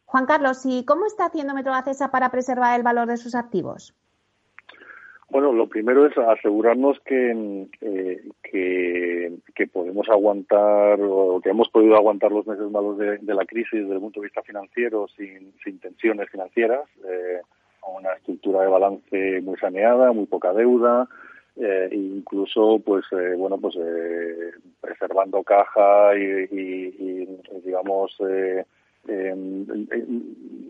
[0.07, 3.93] Juan Carlos, ¿y cómo está haciendo Metrovacesa para preservar el valor de sus activos?
[5.29, 12.31] Bueno, lo primero es asegurarnos que, eh, que, podemos aguantar o que hemos podido aguantar
[12.31, 16.31] los meses malos de, la crisis desde el punto de vista financiero sin, sin tensiones
[16.31, 17.41] financieras, eh,
[17.99, 21.09] una estructura de balance muy saneada, muy poca deuda,
[21.57, 27.29] eh, incluso pues eh, bueno pues eh, preservando caja y, y
[27.65, 28.65] digamos eh,
[29.09, 29.67] Em,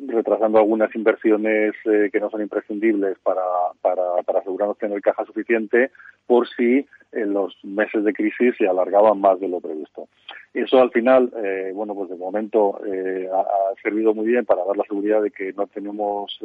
[0.08, 3.42] retrasando algunas inversiones eh, que no son imprescindibles para,
[3.80, 5.90] para, para asegurarnos tener caja suficiente
[6.26, 10.08] por si en los meses de crisis se alargaban más de lo previsto.
[10.52, 14.76] Eso al final, eh, bueno, pues de momento eh, ha, servido muy bien para dar
[14.76, 16.38] la seguridad de que no tenemos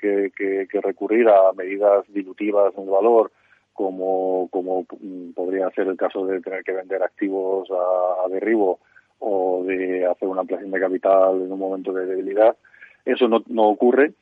[0.00, 3.30] que, que, recurrir a medidas dilutivas en el valor
[3.72, 8.80] como, como mm, podría ser el caso de tener que vender activos a derribo
[9.20, 12.56] o de hacer una ampliación de capital en un momento de debilidad.
[13.04, 14.12] Eso no, ocurre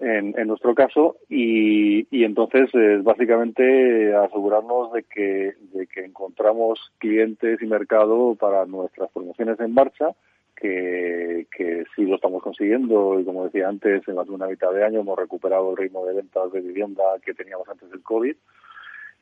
[0.00, 6.80] en, en nuestro caso y, y entonces es básicamente asegurarnos de que, de que encontramos
[6.98, 10.10] clientes y mercado para nuestras promociones en marcha,
[10.56, 14.84] que, que sí lo estamos consiguiendo y como decía antes, en la segunda mitad de
[14.84, 18.36] año hemos recuperado el ritmo de ventas de vivienda que teníamos antes del COVID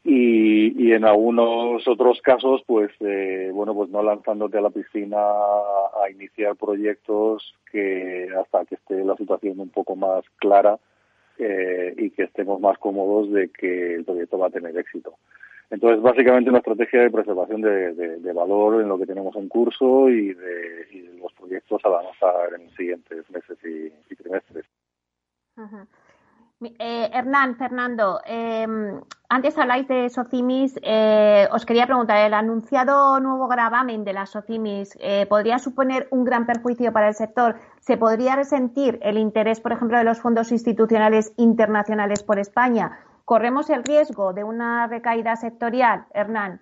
[0.04, 5.18] y, y en algunos otros casos, pues, eh, bueno, pues no lanzándote a la piscina
[5.18, 10.78] a, iniciar proyectos que hasta que esté la situación un poco más clara
[11.38, 15.14] eh, y que estemos más cómodos de que el proyecto va a tener éxito.
[15.70, 20.34] Entonces, básicamente una estrategia de preservación de, valor en lo que tenemos en curso y
[20.34, 24.66] de, los proyectos a avanzar en los siguientes meses y, trimestres.
[26.78, 29.00] Eh, Hernán, Fernando, em,
[29.32, 30.78] antes habláis de Socimis.
[30.82, 36.24] Eh, os quería preguntar, ¿el anunciado nuevo gravamen de las Socimis eh, podría suponer un
[36.24, 37.56] gran perjuicio para el sector?
[37.80, 42.98] ¿Se podría resentir el interés, por ejemplo, de los fondos institucionales internacionales por España?
[43.24, 46.60] ¿Corremos el riesgo de una recaída sectorial, Hernán?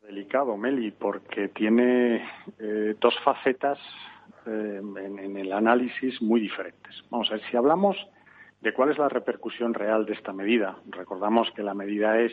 [0.00, 2.26] Delicado, Meli, porque tiene
[3.00, 3.78] dos facetas
[4.46, 7.04] eh, en, el análisis muy diferentes.
[7.10, 7.96] Vamos a ver, si hablamos
[8.62, 12.32] de cuál es la repercusión real de esta medida, recordamos que la medida es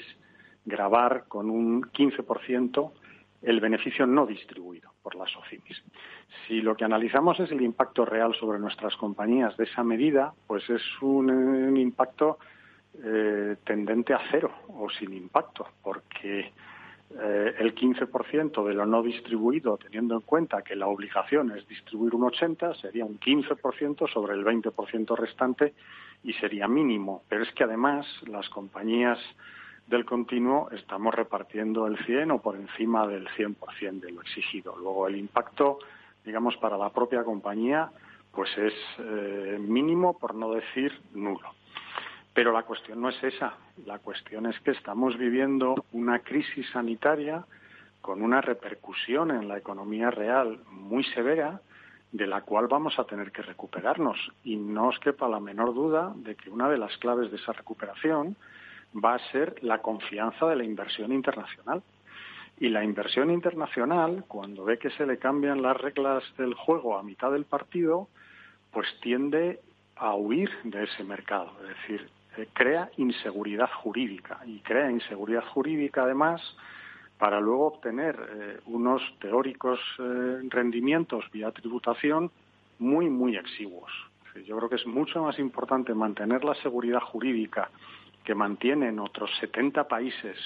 [0.63, 2.91] grabar con un 15%
[3.41, 5.81] el beneficio no distribuido por las OCIMIS.
[6.45, 10.69] Si lo que analizamos es el impacto real sobre nuestras compañías de esa medida, pues
[10.69, 12.37] es un, impacto
[13.01, 16.51] eh, tendente a cero o sin impacto, porque
[17.11, 22.13] eh, el 15% de lo no distribuido, teniendo en cuenta que la obligación es distribuir
[22.13, 25.73] un 80%, sería un 15% sobre el 20% restante
[26.23, 27.23] y sería mínimo.
[27.27, 29.17] Pero es que además las compañías
[29.87, 34.75] del continuo estamos repartiendo el 100 o por encima del 100% de lo exigido.
[34.77, 35.79] Luego el impacto,
[36.23, 37.89] digamos, para la propia compañía,
[38.31, 41.58] pues es eh, mínimo, por no decir nulo.
[42.39, 43.53] Pero la cuestión no es esa.
[43.85, 47.43] La cuestión es que estamos viviendo una crisis sanitaria
[47.99, 51.59] con una repercusión en la economía real muy severa
[52.13, 54.17] de la cual vamos a tener que recuperarnos.
[54.45, 57.51] Y no os quepa la menor duda de que una de las claves de esa
[57.51, 58.37] recuperación
[58.95, 61.83] va a ser la confianza de la inversión internacional.
[62.57, 67.03] Y la inversión internacional, cuando ve que se le cambian las reglas del juego a
[67.03, 68.07] mitad del partido,
[68.71, 69.59] pues tiende
[69.97, 71.51] a huir de ese mercado.
[71.63, 76.41] Es decir, eh, crea inseguridad jurídica y crea inseguridad jurídica además
[77.17, 82.31] para luego obtener eh, unos teóricos eh, rendimientos vía tributación
[82.77, 83.91] muy, muy exiguos.
[84.45, 87.69] Yo creo que es mucho más importante mantener la seguridad jurídica
[88.23, 90.37] que mantienen otros 70 países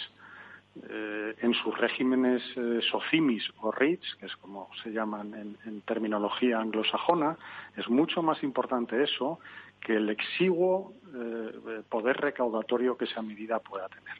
[1.43, 2.41] en sus regímenes
[2.89, 7.37] SOCIMIS o REITs, que es como se llaman en, terminología anglosajona,
[7.77, 9.37] es mucho más importante eso
[9.83, 14.15] que el exiguo eh, poder recaudatorio que esa medida pueda tener.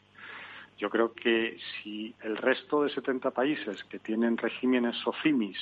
[0.78, 5.56] Yo creo que si el resto de 70 países que tienen regímenes SOCIMIS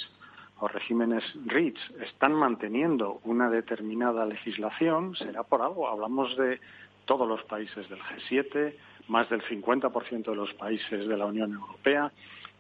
[0.58, 5.88] o regímenes REITs están manteniendo una determinada legislación, será por algo.
[5.88, 6.60] Hablamos de
[7.04, 8.74] todos los países del G7,
[9.08, 12.10] más del 50% de los países de la Unión Europea.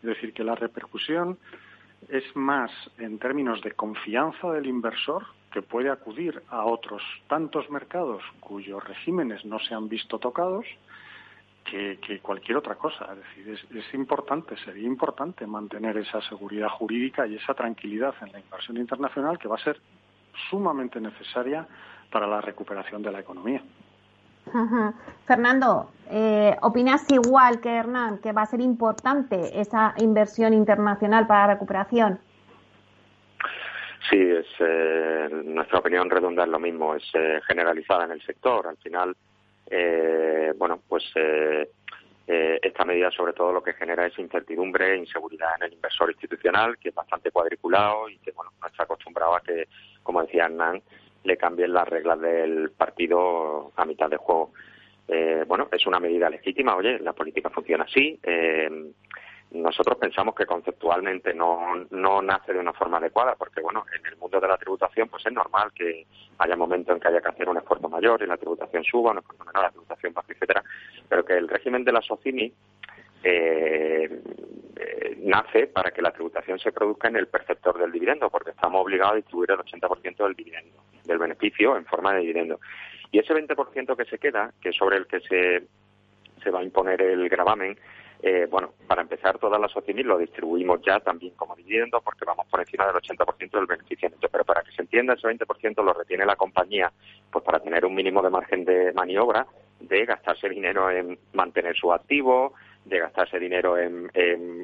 [0.02, 1.38] Es decir, que la repercusión
[2.08, 8.22] es más en términos de confianza del inversor que puede acudir a otros tantos mercados
[8.40, 10.64] cuyos regímenes no se han visto tocados
[11.64, 13.12] que, cualquier otra cosa.
[13.12, 18.40] Es decir, es, importante, sería importante mantener esa seguridad jurídica y esa tranquilidad en la
[18.40, 19.80] inversión internacional que va a ser
[20.50, 21.66] sumamente necesaria
[22.10, 23.62] para la recuperación de la economía.
[25.26, 31.46] Fernando, eh, ¿opinas igual que Hernán que va a ser importante esa inversión internacional para
[31.46, 32.18] la recuperación?
[34.10, 38.66] Sí, es, eh, nuestra opinión redunda en lo mismo, es eh, generalizada en el sector.
[38.66, 39.16] Al final,
[39.70, 41.70] eh, bueno, pues eh,
[42.26, 46.78] esta medida sobre todo lo que genera es incertidumbre e inseguridad en el inversor institucional,
[46.78, 49.68] que es bastante cuadriculado y que, bueno, no está acostumbrado a que,
[50.02, 50.82] como decía Hernán,
[51.24, 54.52] le cambien las reglas del partido a mitad de juego.
[55.08, 58.18] Eh, bueno, es una medida legítima, oye, la política funciona así.
[58.22, 58.92] Eh,
[59.52, 64.16] nosotros pensamos que conceptualmente no, no nace de una forma adecuada, porque bueno, en el
[64.16, 66.06] mundo de la tributación pues es normal que
[66.38, 69.18] haya momentos en que haya que hacer un esfuerzo mayor y la tributación suba, un
[69.18, 70.64] esfuerzo menor, la tributación baja, etcétera,
[71.08, 72.52] pero que el régimen de la SOCIMI
[73.22, 74.22] eh,
[74.76, 78.82] eh, nace para que la tributación se produzca en el perceptor del dividendo, porque estamos
[78.82, 82.60] obligados a distribuir el 80% del dividendo, del beneficio en forma de dividendo.
[83.10, 85.62] Y ese 20% que se queda, que es sobre el que se,
[86.42, 87.78] se va a imponer el gravamen,
[88.24, 92.46] eh, bueno, para empezar, todas las OCIMIS lo distribuimos ya también como dividendo porque vamos
[92.46, 94.10] por encima del 80% del beneficio.
[94.30, 96.92] Pero para que se entienda, ese 20% lo retiene la compañía
[97.30, 99.46] pues para tener un mínimo de margen de maniobra
[99.80, 102.54] de gastarse dinero en mantener su activo,
[102.84, 104.10] de gastarse dinero en,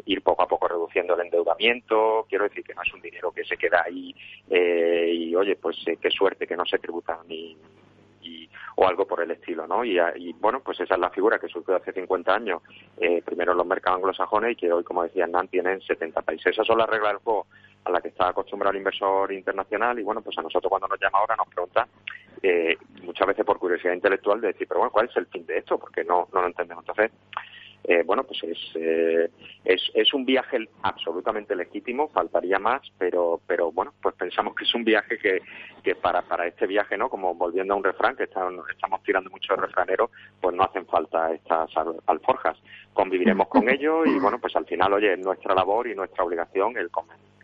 [0.04, 2.26] ir poco a poco reduciendo el endeudamiento.
[2.28, 4.14] Quiero decir que no es un dinero que se queda ahí
[4.50, 7.56] eh, y, oye, pues eh, qué suerte que no se tributa ni,
[8.76, 9.84] o algo por el estilo, ¿no?
[9.84, 9.98] Y,
[10.34, 12.62] bueno, pues esa es la figura que surgió hace 50 años,
[12.96, 16.52] eh, primero en los mercados anglosajones y que hoy, como decía Hernán, tienen 70 países.
[16.52, 17.46] Esas son las reglas del juego
[17.84, 21.00] a las que está acostumbrado el inversor internacional y bueno, pues a nosotros cuando nos
[21.00, 21.88] llama ahora nos pregunta
[22.42, 25.58] eh, muchas veces por curiosidad intelectual de decir, pero bueno, ¿cuál es el fin de
[25.58, 25.76] esto?
[25.78, 26.84] Porque no, no lo entendemos.
[26.86, 27.10] Entonces,
[27.84, 28.40] eh, bueno, pues
[28.74, 29.30] eh,
[29.64, 34.74] es, es, un viaje absolutamente legítimo, faltaría más, pero, pero bueno, pues pensamos que es
[34.74, 35.40] un viaje que,
[35.82, 37.08] que para, para este viaje, ¿no?
[37.08, 40.10] Como volviendo a un refrán, que estamos, tirando mucho de refranero,
[40.40, 41.70] pues no hacen falta estas
[42.06, 42.58] alforjas.
[42.92, 46.76] Conviviremos con ellos y bueno, pues al final, oye, es nuestra labor y nuestra obligación
[46.76, 46.90] el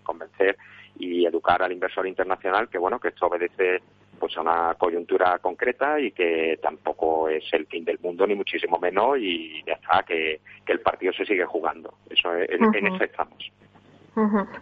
[0.02, 0.56] convencer
[0.98, 3.82] y educar al inversor internacional que bueno, que esto obedece
[4.18, 8.78] pues a una coyuntura concreta y que tampoco es el fin del mundo ni muchísimo
[8.78, 11.94] menos y ya está que, el partido se sigue jugando.
[12.10, 13.52] Eso en eso estamos.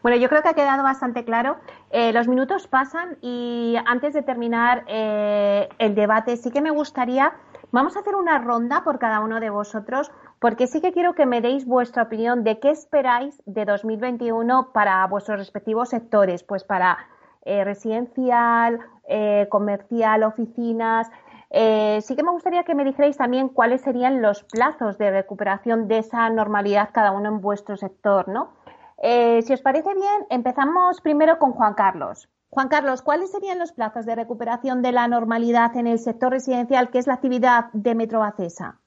[0.03, 1.57] Bueno, yo creo que ha quedado bastante claro.
[1.91, 7.35] Eh, los minutos pasan y antes de terminar eh, el debate, sí que me gustaría,
[7.71, 11.27] vamos a hacer una ronda por cada uno de vosotros, porque sí que quiero que
[11.27, 17.07] me deis vuestra opinión de qué esperáis de 2021 para vuestros respectivos sectores, pues para
[17.45, 18.79] eh, residencial,
[19.09, 21.11] eh, comercial, oficinas.
[21.51, 25.89] Eh, sí que me gustaría que me dijerais también cuáles serían los plazos de recuperación
[25.89, 28.61] de esa normalidad cada uno en vuestro sector, ¿no?
[29.03, 32.29] si os parece bien, empezamos primero con Juan Carlos.
[32.51, 36.91] Juan Carlos, ¿cuáles serían los plazos de recuperación de la normalidad en el sector residencial,
[36.91, 38.82] que es la actividad de Metro Acesa?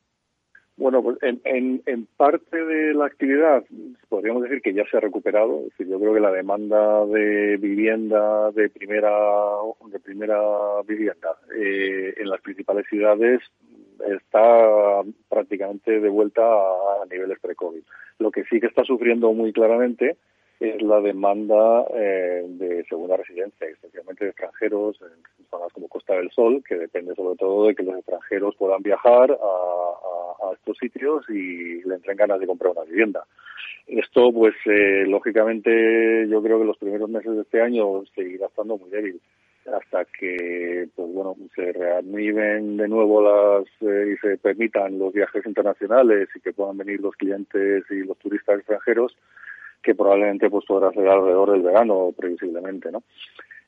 [0.78, 3.64] Bueno, pues en, en, parte de la actividad
[4.10, 5.60] podríamos decir que ya se ha recuperado.
[5.60, 9.10] Es decir, yo creo que la demanda de vivienda de primera
[9.90, 10.38] de primera
[10.86, 13.42] vivienda eh, en las principales ciudades
[14.06, 17.82] está prácticamente de vuelta a, niveles pre-COVID.
[18.20, 20.18] Lo que sí que está sufriendo muy claramente
[20.70, 26.32] es la demanda eh, de segunda residencia, especialmente de extranjeros en zonas como Costa del
[26.32, 31.82] Sol, que depende sobre todo de que los extranjeros puedan viajar a, estos sitios y
[31.84, 33.26] le entren ganas de comprar una vivienda.
[33.88, 38.78] Esto, pues, eh, lógicamente, yo creo que los primeros meses de este año seguirá estando
[38.78, 39.20] muy débil
[39.74, 45.45] hasta que, pues bueno, se reanimen de nuevo las eh, y se permitan los viajes
[45.45, 49.16] internacionales y que puedan venir los clientes y los turistas extranjeros
[49.86, 53.04] que probablemente pues podrá ser alrededor del verano previsiblemente, ¿no?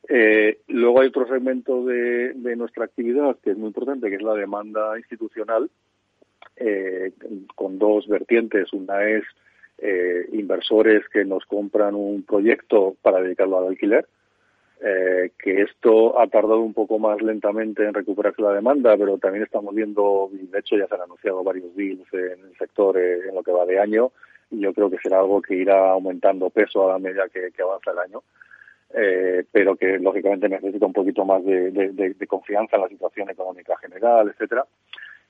[0.09, 4.33] Eh, luego hay otro segmento de, nuestra actividad que es muy importante, que es la
[4.33, 5.69] demanda institucional,
[6.55, 7.11] eh,
[7.53, 8.73] con dos vertientes.
[8.73, 9.23] Una es
[9.77, 14.07] eh, inversores que nos compran un proyecto para dedicarlo al alquiler,
[14.79, 19.73] que esto ha tardado un poco más lentamente en recuperarse la demanda, pero también estamos
[19.73, 23.51] viendo, de hecho ya se han anunciado varios deals en el sector en lo que
[23.51, 24.11] va de año,
[24.49, 27.99] yo creo que será algo que irá aumentando peso a la medida que, avanza el
[27.99, 28.23] año.
[28.93, 34.29] Eh, pero que lógicamente necesita un poquito más de, confianza en la situación económica general,
[34.29, 34.65] etcétera.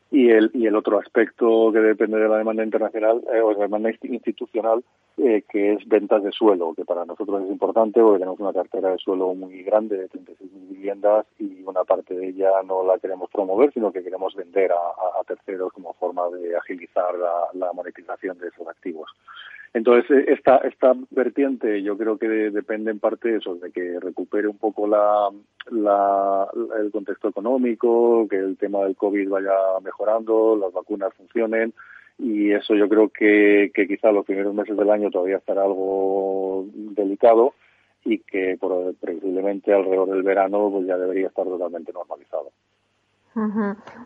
[0.10, 3.56] Y el, y el otro aspecto que depende de la demanda internacional eh, o de
[3.56, 4.84] la demanda institucional,
[5.18, 8.92] eh, que es ventas de suelo, que para nosotros es importante porque tenemos una cartera
[8.92, 13.30] de suelo muy grande de 36.000 viviendas y una parte de ella no la queremos
[13.32, 17.14] promover, sino que queremos vender a, terceros como forma de agilizar
[17.54, 19.10] la, monetización de esos activos.
[19.74, 24.00] Entonces, eh, esta, esta vertiente yo creo que depende en parte de eso, de que
[24.00, 25.30] recupere un poco la,
[25.70, 29.54] el contexto económico, que el tema del COVID vaya
[29.84, 31.74] mejorando, las vacunas funcionen,
[32.18, 36.66] y eso yo creo que, que quizá los primeros meses del año todavía estará algo
[36.74, 37.54] delicado
[38.04, 42.52] y que por, previsiblemente alrededor del verano pues ya debería estar totalmente normalizado.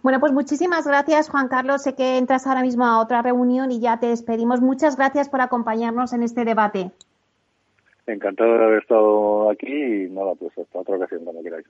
[0.03, 1.83] Bueno, pues muchísimas gracias, Juan Carlos.
[1.83, 4.59] Sé que entras ahora mismo a otra reunión y ya te despedimos.
[4.61, 6.91] Muchas gracias por acompañarnos en este debate.
[8.07, 11.65] Encantado de haber estado aquí y nada, pues hasta otra ocasión cuando queráis.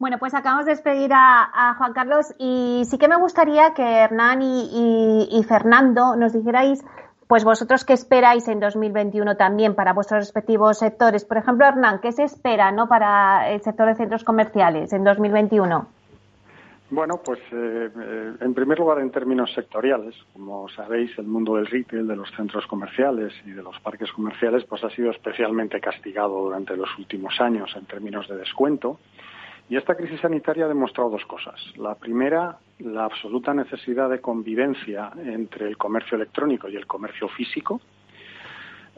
[0.00, 4.40] Bueno, pues acabamos de despedir a, Juan Carlos y sí que me gustaría que Hernán
[4.42, 6.82] y, Fernando nos dijerais,
[7.28, 11.26] pues vosotros qué esperáis en 2021 también para vuestros respectivos sectores.
[11.26, 12.88] Por ejemplo, Hernán, ¿qué se espera ¿no?
[12.88, 15.99] para el sector de centros comerciales en 2021?
[16.90, 21.66] Bueno, pues eh, eh, en primer lugar en términos sectoriales, como sabéis, el mundo del
[21.66, 26.42] retail, de los centros comerciales y de los parques comerciales, pues ha sido especialmente castigado
[26.42, 28.98] durante los últimos años en términos de descuento
[29.70, 31.54] y esta crisis sanitaria ha demostrado dos cosas.
[31.76, 37.80] La primera, la absoluta necesidad de convivencia entre el comercio electrónico y el comercio físico.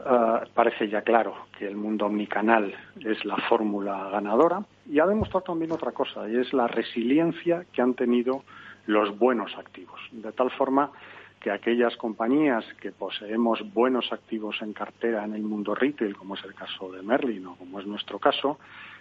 [0.05, 5.45] Ah, parece ya claro que el mundo omnicanal es la fórmula ganadora y ha demostrado
[5.45, 8.43] también otra cosa y es la resiliencia que han tenido
[8.87, 10.01] los buenos activos.
[10.11, 10.91] De tal forma
[11.39, 16.45] que aquellas compañías que poseemos buenos activos en cartera en el mundo retail, como es
[16.45, 18.59] el caso de Merlin o como es nuestro caso,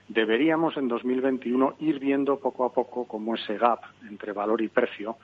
[0.08, 5.18] deberíamos en 2021 ir viendo poco a poco cómo ese gap entre valor y precio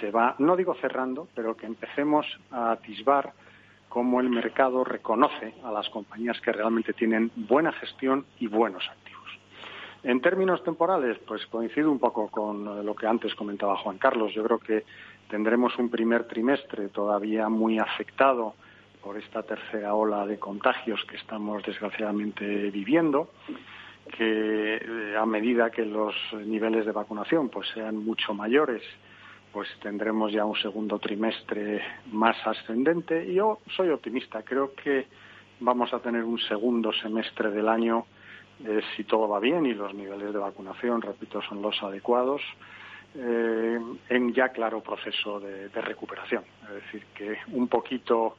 [0.00, 3.32] se va, no digo cerrando, pero que empecemos a atisbar
[3.94, 9.30] cómo el mercado reconoce a las compañías que realmente tienen buena gestión y buenos activos.
[10.02, 14.34] En términos temporales, pues coincido un poco con lo que antes comentaba Juan Carlos.
[14.34, 14.84] Yo creo que
[15.30, 18.54] tendremos un primer trimestre todavía muy afectado
[19.00, 23.30] por esta tercera ola de contagios que estamos desgraciadamente viviendo
[24.18, 28.82] que eh, a medida que los niveles de vacunación pues sean mucho mayores
[29.54, 31.80] pues tendremos ya un segundo trimestre
[32.10, 33.24] más ascendente.
[33.24, 34.42] Y yo soy optimista.
[34.42, 35.06] Creo que
[35.60, 38.04] vamos a tener un segundo semestre del año
[38.66, 42.40] eh, si todo va bien y los niveles de vacunación repito son los adecuados
[43.14, 43.78] eh,
[44.08, 46.42] en ya claro proceso de recuperación.
[46.64, 48.36] Es decir que un poquito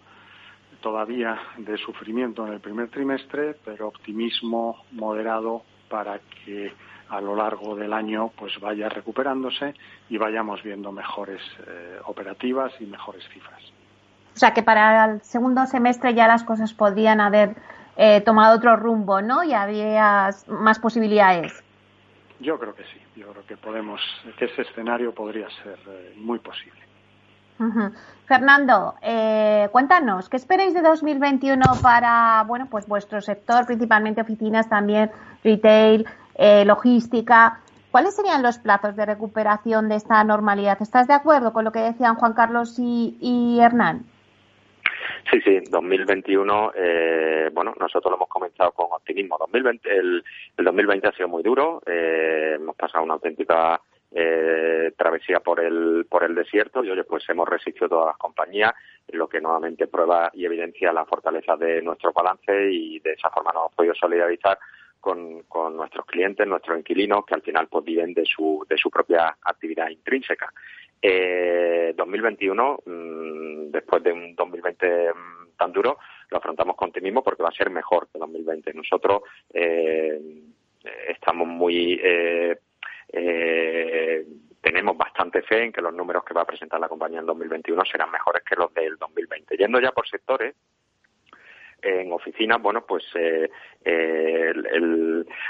[0.81, 6.73] todavía de sufrimiento en el primer trimestre, pero optimismo moderado para que
[7.15, 9.73] a lo largo del año pues vaya recuperándose
[10.09, 13.61] y vayamos viendo mejores eh, operativas y mejores cifras.
[14.33, 17.55] O sea que para el segundo semestre ya las cosas podrían haber
[17.95, 19.43] eh, tomado otro rumbo, ¿no?
[19.43, 21.63] Y había más posibilidades.
[22.41, 22.99] Yo creo que sí.
[23.15, 24.01] Yo creo que podemos,
[24.37, 26.81] que ese escenario podría ser eh, muy posible.
[28.25, 35.09] Fernando, eh, cuéntanos, ¿qué esperáis de 2021 para, bueno, pues vuestro sector, principalmente oficinas, también
[35.41, 36.05] retail,
[36.35, 37.59] eh, logística?
[37.91, 40.77] ¿Cuáles serían los plazos de recuperación de esta normalidad?
[40.81, 44.05] ¿Estás de acuerdo con lo que decían Juan Carlos y, Hernán?
[45.31, 49.37] Sí, sí, 2021, eh, bueno, nosotros lo hemos comenzado con optimismo.
[49.39, 50.23] 2020, el,
[50.57, 53.79] el 2020 ha sido muy duro, eh, hemos pasado una auténtica
[54.17, 58.73] eh, travesía por el, por el desierto y oye, pues hemos resistido todas las compañías,
[59.09, 63.51] lo que nuevamente prueba y evidencia la fortaleza de nuestro balance y de esa forma
[63.51, 64.57] nos hemos podido solidarizar
[65.05, 68.89] con, con nuestros clientes, nuestros inquilinos, que al final pues viven de su, de su
[68.89, 70.51] propia actividad intrínseca.
[70.99, 75.99] Eh, 2021, mmm, después de un 2020 mm, tan duro,
[76.31, 78.73] lo afrontamos con optimismo porque va a ser mejor que 2020.
[78.73, 79.21] Nosotros
[79.53, 80.19] eh,
[81.07, 82.57] estamos muy eh,
[83.09, 84.25] eh,
[84.59, 87.85] tenemos bastante fe en que los números que va a presentar la compañía en 2021
[87.85, 89.55] serán mejores que los del 2020.
[89.55, 90.55] Yendo ya por sectores,
[91.85, 93.49] en oficinas, bueno, pues eh,
[93.83, 94.53] eh,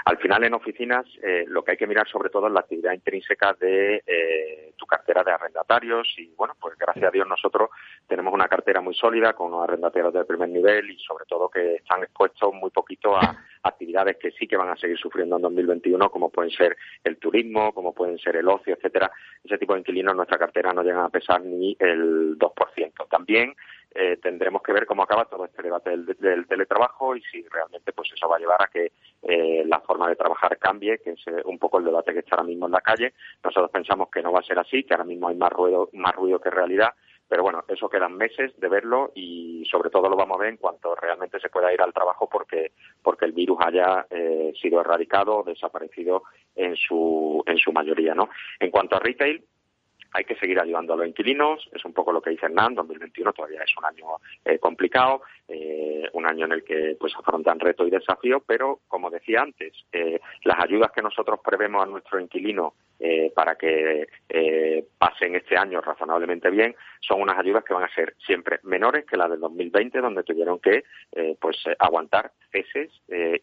[0.04, 2.92] al final en oficinas eh, lo que hay que mirar sobre todo es la actividad
[2.92, 7.70] intrínseca de tu cartera de arrendatarios y bueno, pues gracias a Dios nosotros
[8.06, 11.76] tenemos una cartera muy sólida con unos arrendatarios de primer nivel y sobre todo que
[11.76, 13.22] están expuestos muy poquito a
[13.64, 17.74] actividades que sí que van a seguir sufriendo en 2021 como pueden ser el turismo,
[17.74, 19.10] como pueden ser el ocio, etcétera.
[19.44, 23.08] Ese tipo de inquilinos en nuestra cartera no llegan a pesar ni el 2%.
[23.10, 23.56] También
[23.98, 28.12] eh, tendremos que ver cómo acaba todo este debate del, teletrabajo y si realmente pues
[28.14, 28.92] eso va a llevar a que
[29.22, 32.36] eh, la forma de trabajar cambie, que es eh, un poco el debate que está
[32.36, 33.14] ahora mismo en la calle.
[33.42, 36.14] Nosotros pensamos que no va a ser así, que ahora mismo hay más ruido, más
[36.14, 36.90] ruido que realidad,
[37.26, 40.58] pero bueno, eso quedan meses de verlo y sobre todo lo vamos a ver en
[40.58, 44.06] cuanto realmente se pueda ir al trabajo porque porque el virus haya
[44.62, 46.24] sido erradicado o desaparecido
[46.54, 48.30] en su en su mayoría, ¿no?
[48.60, 49.44] En cuanto a retail,
[50.16, 53.34] hay que seguir ayudando a los inquilinos, es un poco lo que dice Hernán, 2021
[53.34, 54.06] todavía es un año
[54.46, 59.10] eh, complicado, eh, un año en el que pues afrontan reto y desafío, pero como
[59.10, 62.74] decía antes, eh, las ayudas que nosotros prevemos a nuestro inquilino
[63.36, 64.08] para que
[64.98, 69.18] pasen este año razonablemente bien son unas ayudas que van a ser siempre menores que
[69.18, 70.86] las del 2020, donde tuvieron que
[71.40, 72.90] pues aguantar ceses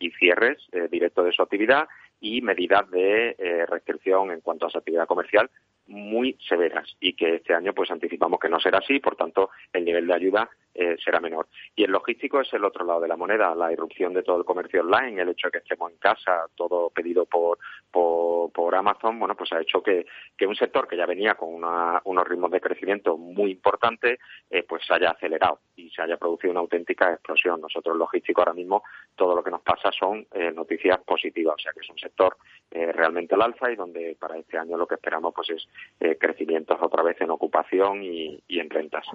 [0.01, 0.59] y cierres
[0.91, 1.87] directos de su actividad
[2.19, 5.51] y medidas de restricción en cuanto a su actividad comercial
[5.93, 9.85] muy severas y que este año pues anticipamos que no será así, por tanto el
[9.85, 11.49] nivel de ayuda eh, será menor.
[11.77, 14.45] Y el logístico es el otro lado de la moneda, la irrupción de todo el
[14.45, 17.59] comercio online, el hecho de que estemos en casa, todo pedido por,
[17.91, 22.27] por, Amazon, bueno, pues ha hecho que, que un sector que ya venía con unos
[22.27, 24.19] ritmos de crecimiento muy importantes,
[24.49, 27.61] eh, pues se haya acelerado y se haya producido una auténtica explosión.
[27.61, 28.83] Nosotros, logístico, ahora mismo,
[29.15, 32.39] todo lo que nos pasa son eh, noticias positivas, o sea que es un sector
[32.73, 37.03] realmente al alza y donde para este año lo que esperamos pues es crecimientos otra
[37.03, 39.07] vez en ocupación y, y en rentas.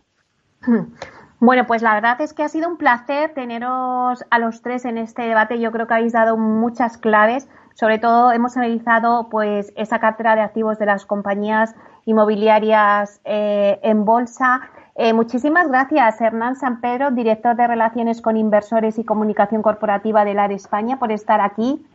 [1.39, 4.97] Bueno, pues la verdad es que ha sido un placer teneros a los tres en
[4.97, 5.59] este debate.
[5.59, 7.47] Yo creo que habéis dado muchas claves.
[7.75, 14.03] Sobre todo hemos analizado pues esa cartera de activos de las compañías inmobiliarias eh, en
[14.03, 14.61] bolsa.
[14.95, 20.39] Eh, muchísimas gracias, Hernán San Pedro, director de Relaciones con Inversores y Comunicación Corporativa del
[20.39, 21.85] AR España, por estar aquí.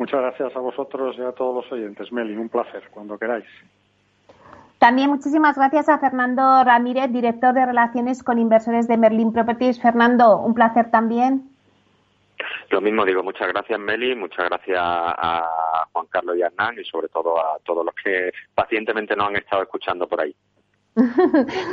[0.00, 2.10] Muchas gracias a vosotros y a todos los oyentes.
[2.10, 3.44] Meli, un placer, cuando queráis.
[4.78, 9.78] También muchísimas gracias a Fernando Ramírez, director de Relaciones con Inversores de Merlin Properties.
[9.78, 11.50] Fernando, un placer también.
[12.70, 16.84] Lo mismo digo, muchas gracias Meli, muchas gracias a Juan Carlos y a Hernán y
[16.84, 20.34] sobre todo a todos los que pacientemente nos han estado escuchando por ahí.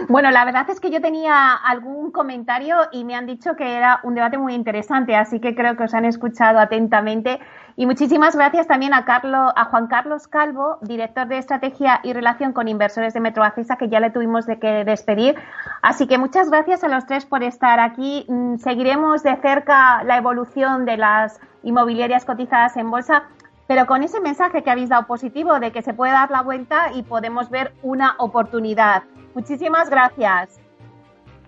[0.10, 4.00] Bueno, la verdad es que yo tenía algún comentario y me han dicho que era
[4.04, 7.40] un debate muy interesante, así que creo que os han escuchado atentamente.
[7.76, 12.68] Y muchísimas gracias también a, a Juan Carlos Calvo, director de Estrategia y Relación con
[12.68, 13.44] Inversores de Metro
[13.78, 15.36] que ya le tuvimos de que despedir.
[15.84, 18.26] Así que muchas gracias a los tres por estar aquí.
[18.28, 23.24] Mm, seguiremos de cerca la evolución de las inmobiliarias cotizadas en bolsa,
[23.68, 26.92] pero con ese mensaje que habéis dado positivo de que se puede dar la vuelta
[26.94, 29.04] y podemos ver una oportunidad.
[29.36, 30.60] Muchísimas gracias.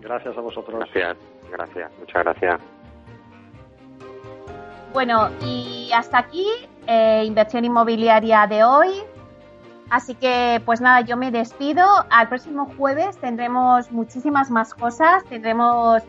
[0.02, 0.78] Gracias a vosotros.
[0.80, 1.18] Gracias,
[1.52, 2.62] gracias, muchas gracias.
[4.94, 6.46] Bueno, y hasta aquí
[6.88, 8.90] eh, inversión inmobiliaria de hoy.
[9.90, 11.84] Así que, pues nada, yo me despido.
[12.10, 15.24] Al próximo jueves tendremos muchísimas más cosas.
[15.26, 16.04] Tendremos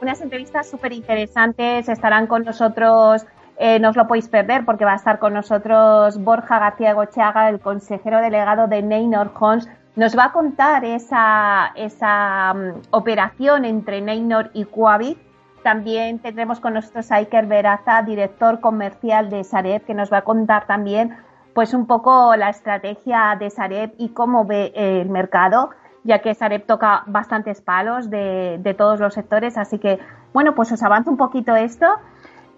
[0.00, 1.88] unas entrevistas súper interesantes.
[1.88, 3.24] Estarán con nosotros,
[3.62, 7.60] eh, no lo podéis perder porque va a estar con nosotros Borja García Gochaga, el
[7.60, 9.68] consejero delegado de Neynor Homes.
[9.94, 15.18] Nos va a contar esa, esa mm, operación entre Neynor y Coavit
[15.62, 20.24] también tendremos con nosotros a Iker Veraza, director comercial de Sareb, que nos va a
[20.24, 21.16] contar también
[21.54, 25.70] pues un poco la estrategia de Sareb y cómo ve el mercado,
[26.02, 29.56] ya que Sareb toca bastantes palos de, todos los sectores.
[29.56, 30.00] Así que,
[30.32, 31.86] bueno, pues os avanzo un poquito esto.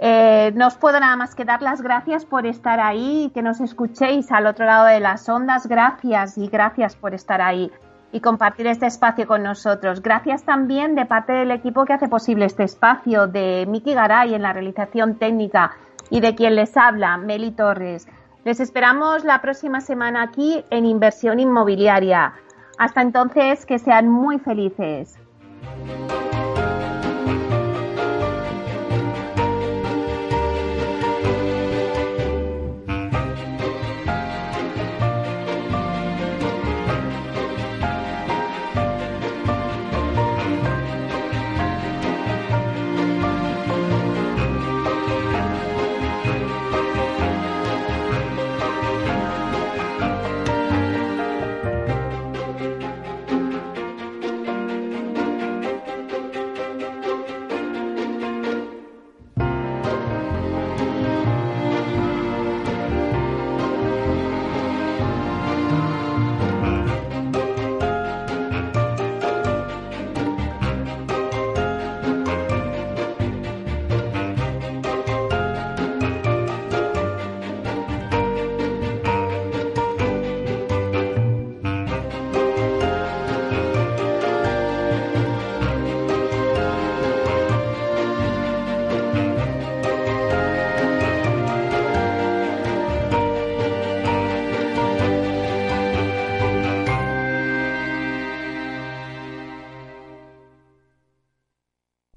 [0.07, 3.63] Eh, no os puedo nada más que dar las gracias por estar ahí, que nos
[3.63, 5.67] escuchéis al otro lado de las ondas.
[5.67, 7.73] Gracias y gracias por estar ahí
[8.13, 10.03] y compartir este espacio con nosotros.
[10.03, 14.43] Gracias también de parte del equipo que hace posible este espacio, de Miki Garay en
[14.43, 15.73] la realización técnica
[16.11, 18.07] y de quien les habla, Meli Torres.
[18.45, 22.35] Les esperamos la próxima semana aquí en Inversión Inmobiliaria.
[22.77, 25.19] Hasta entonces, que sean muy felices.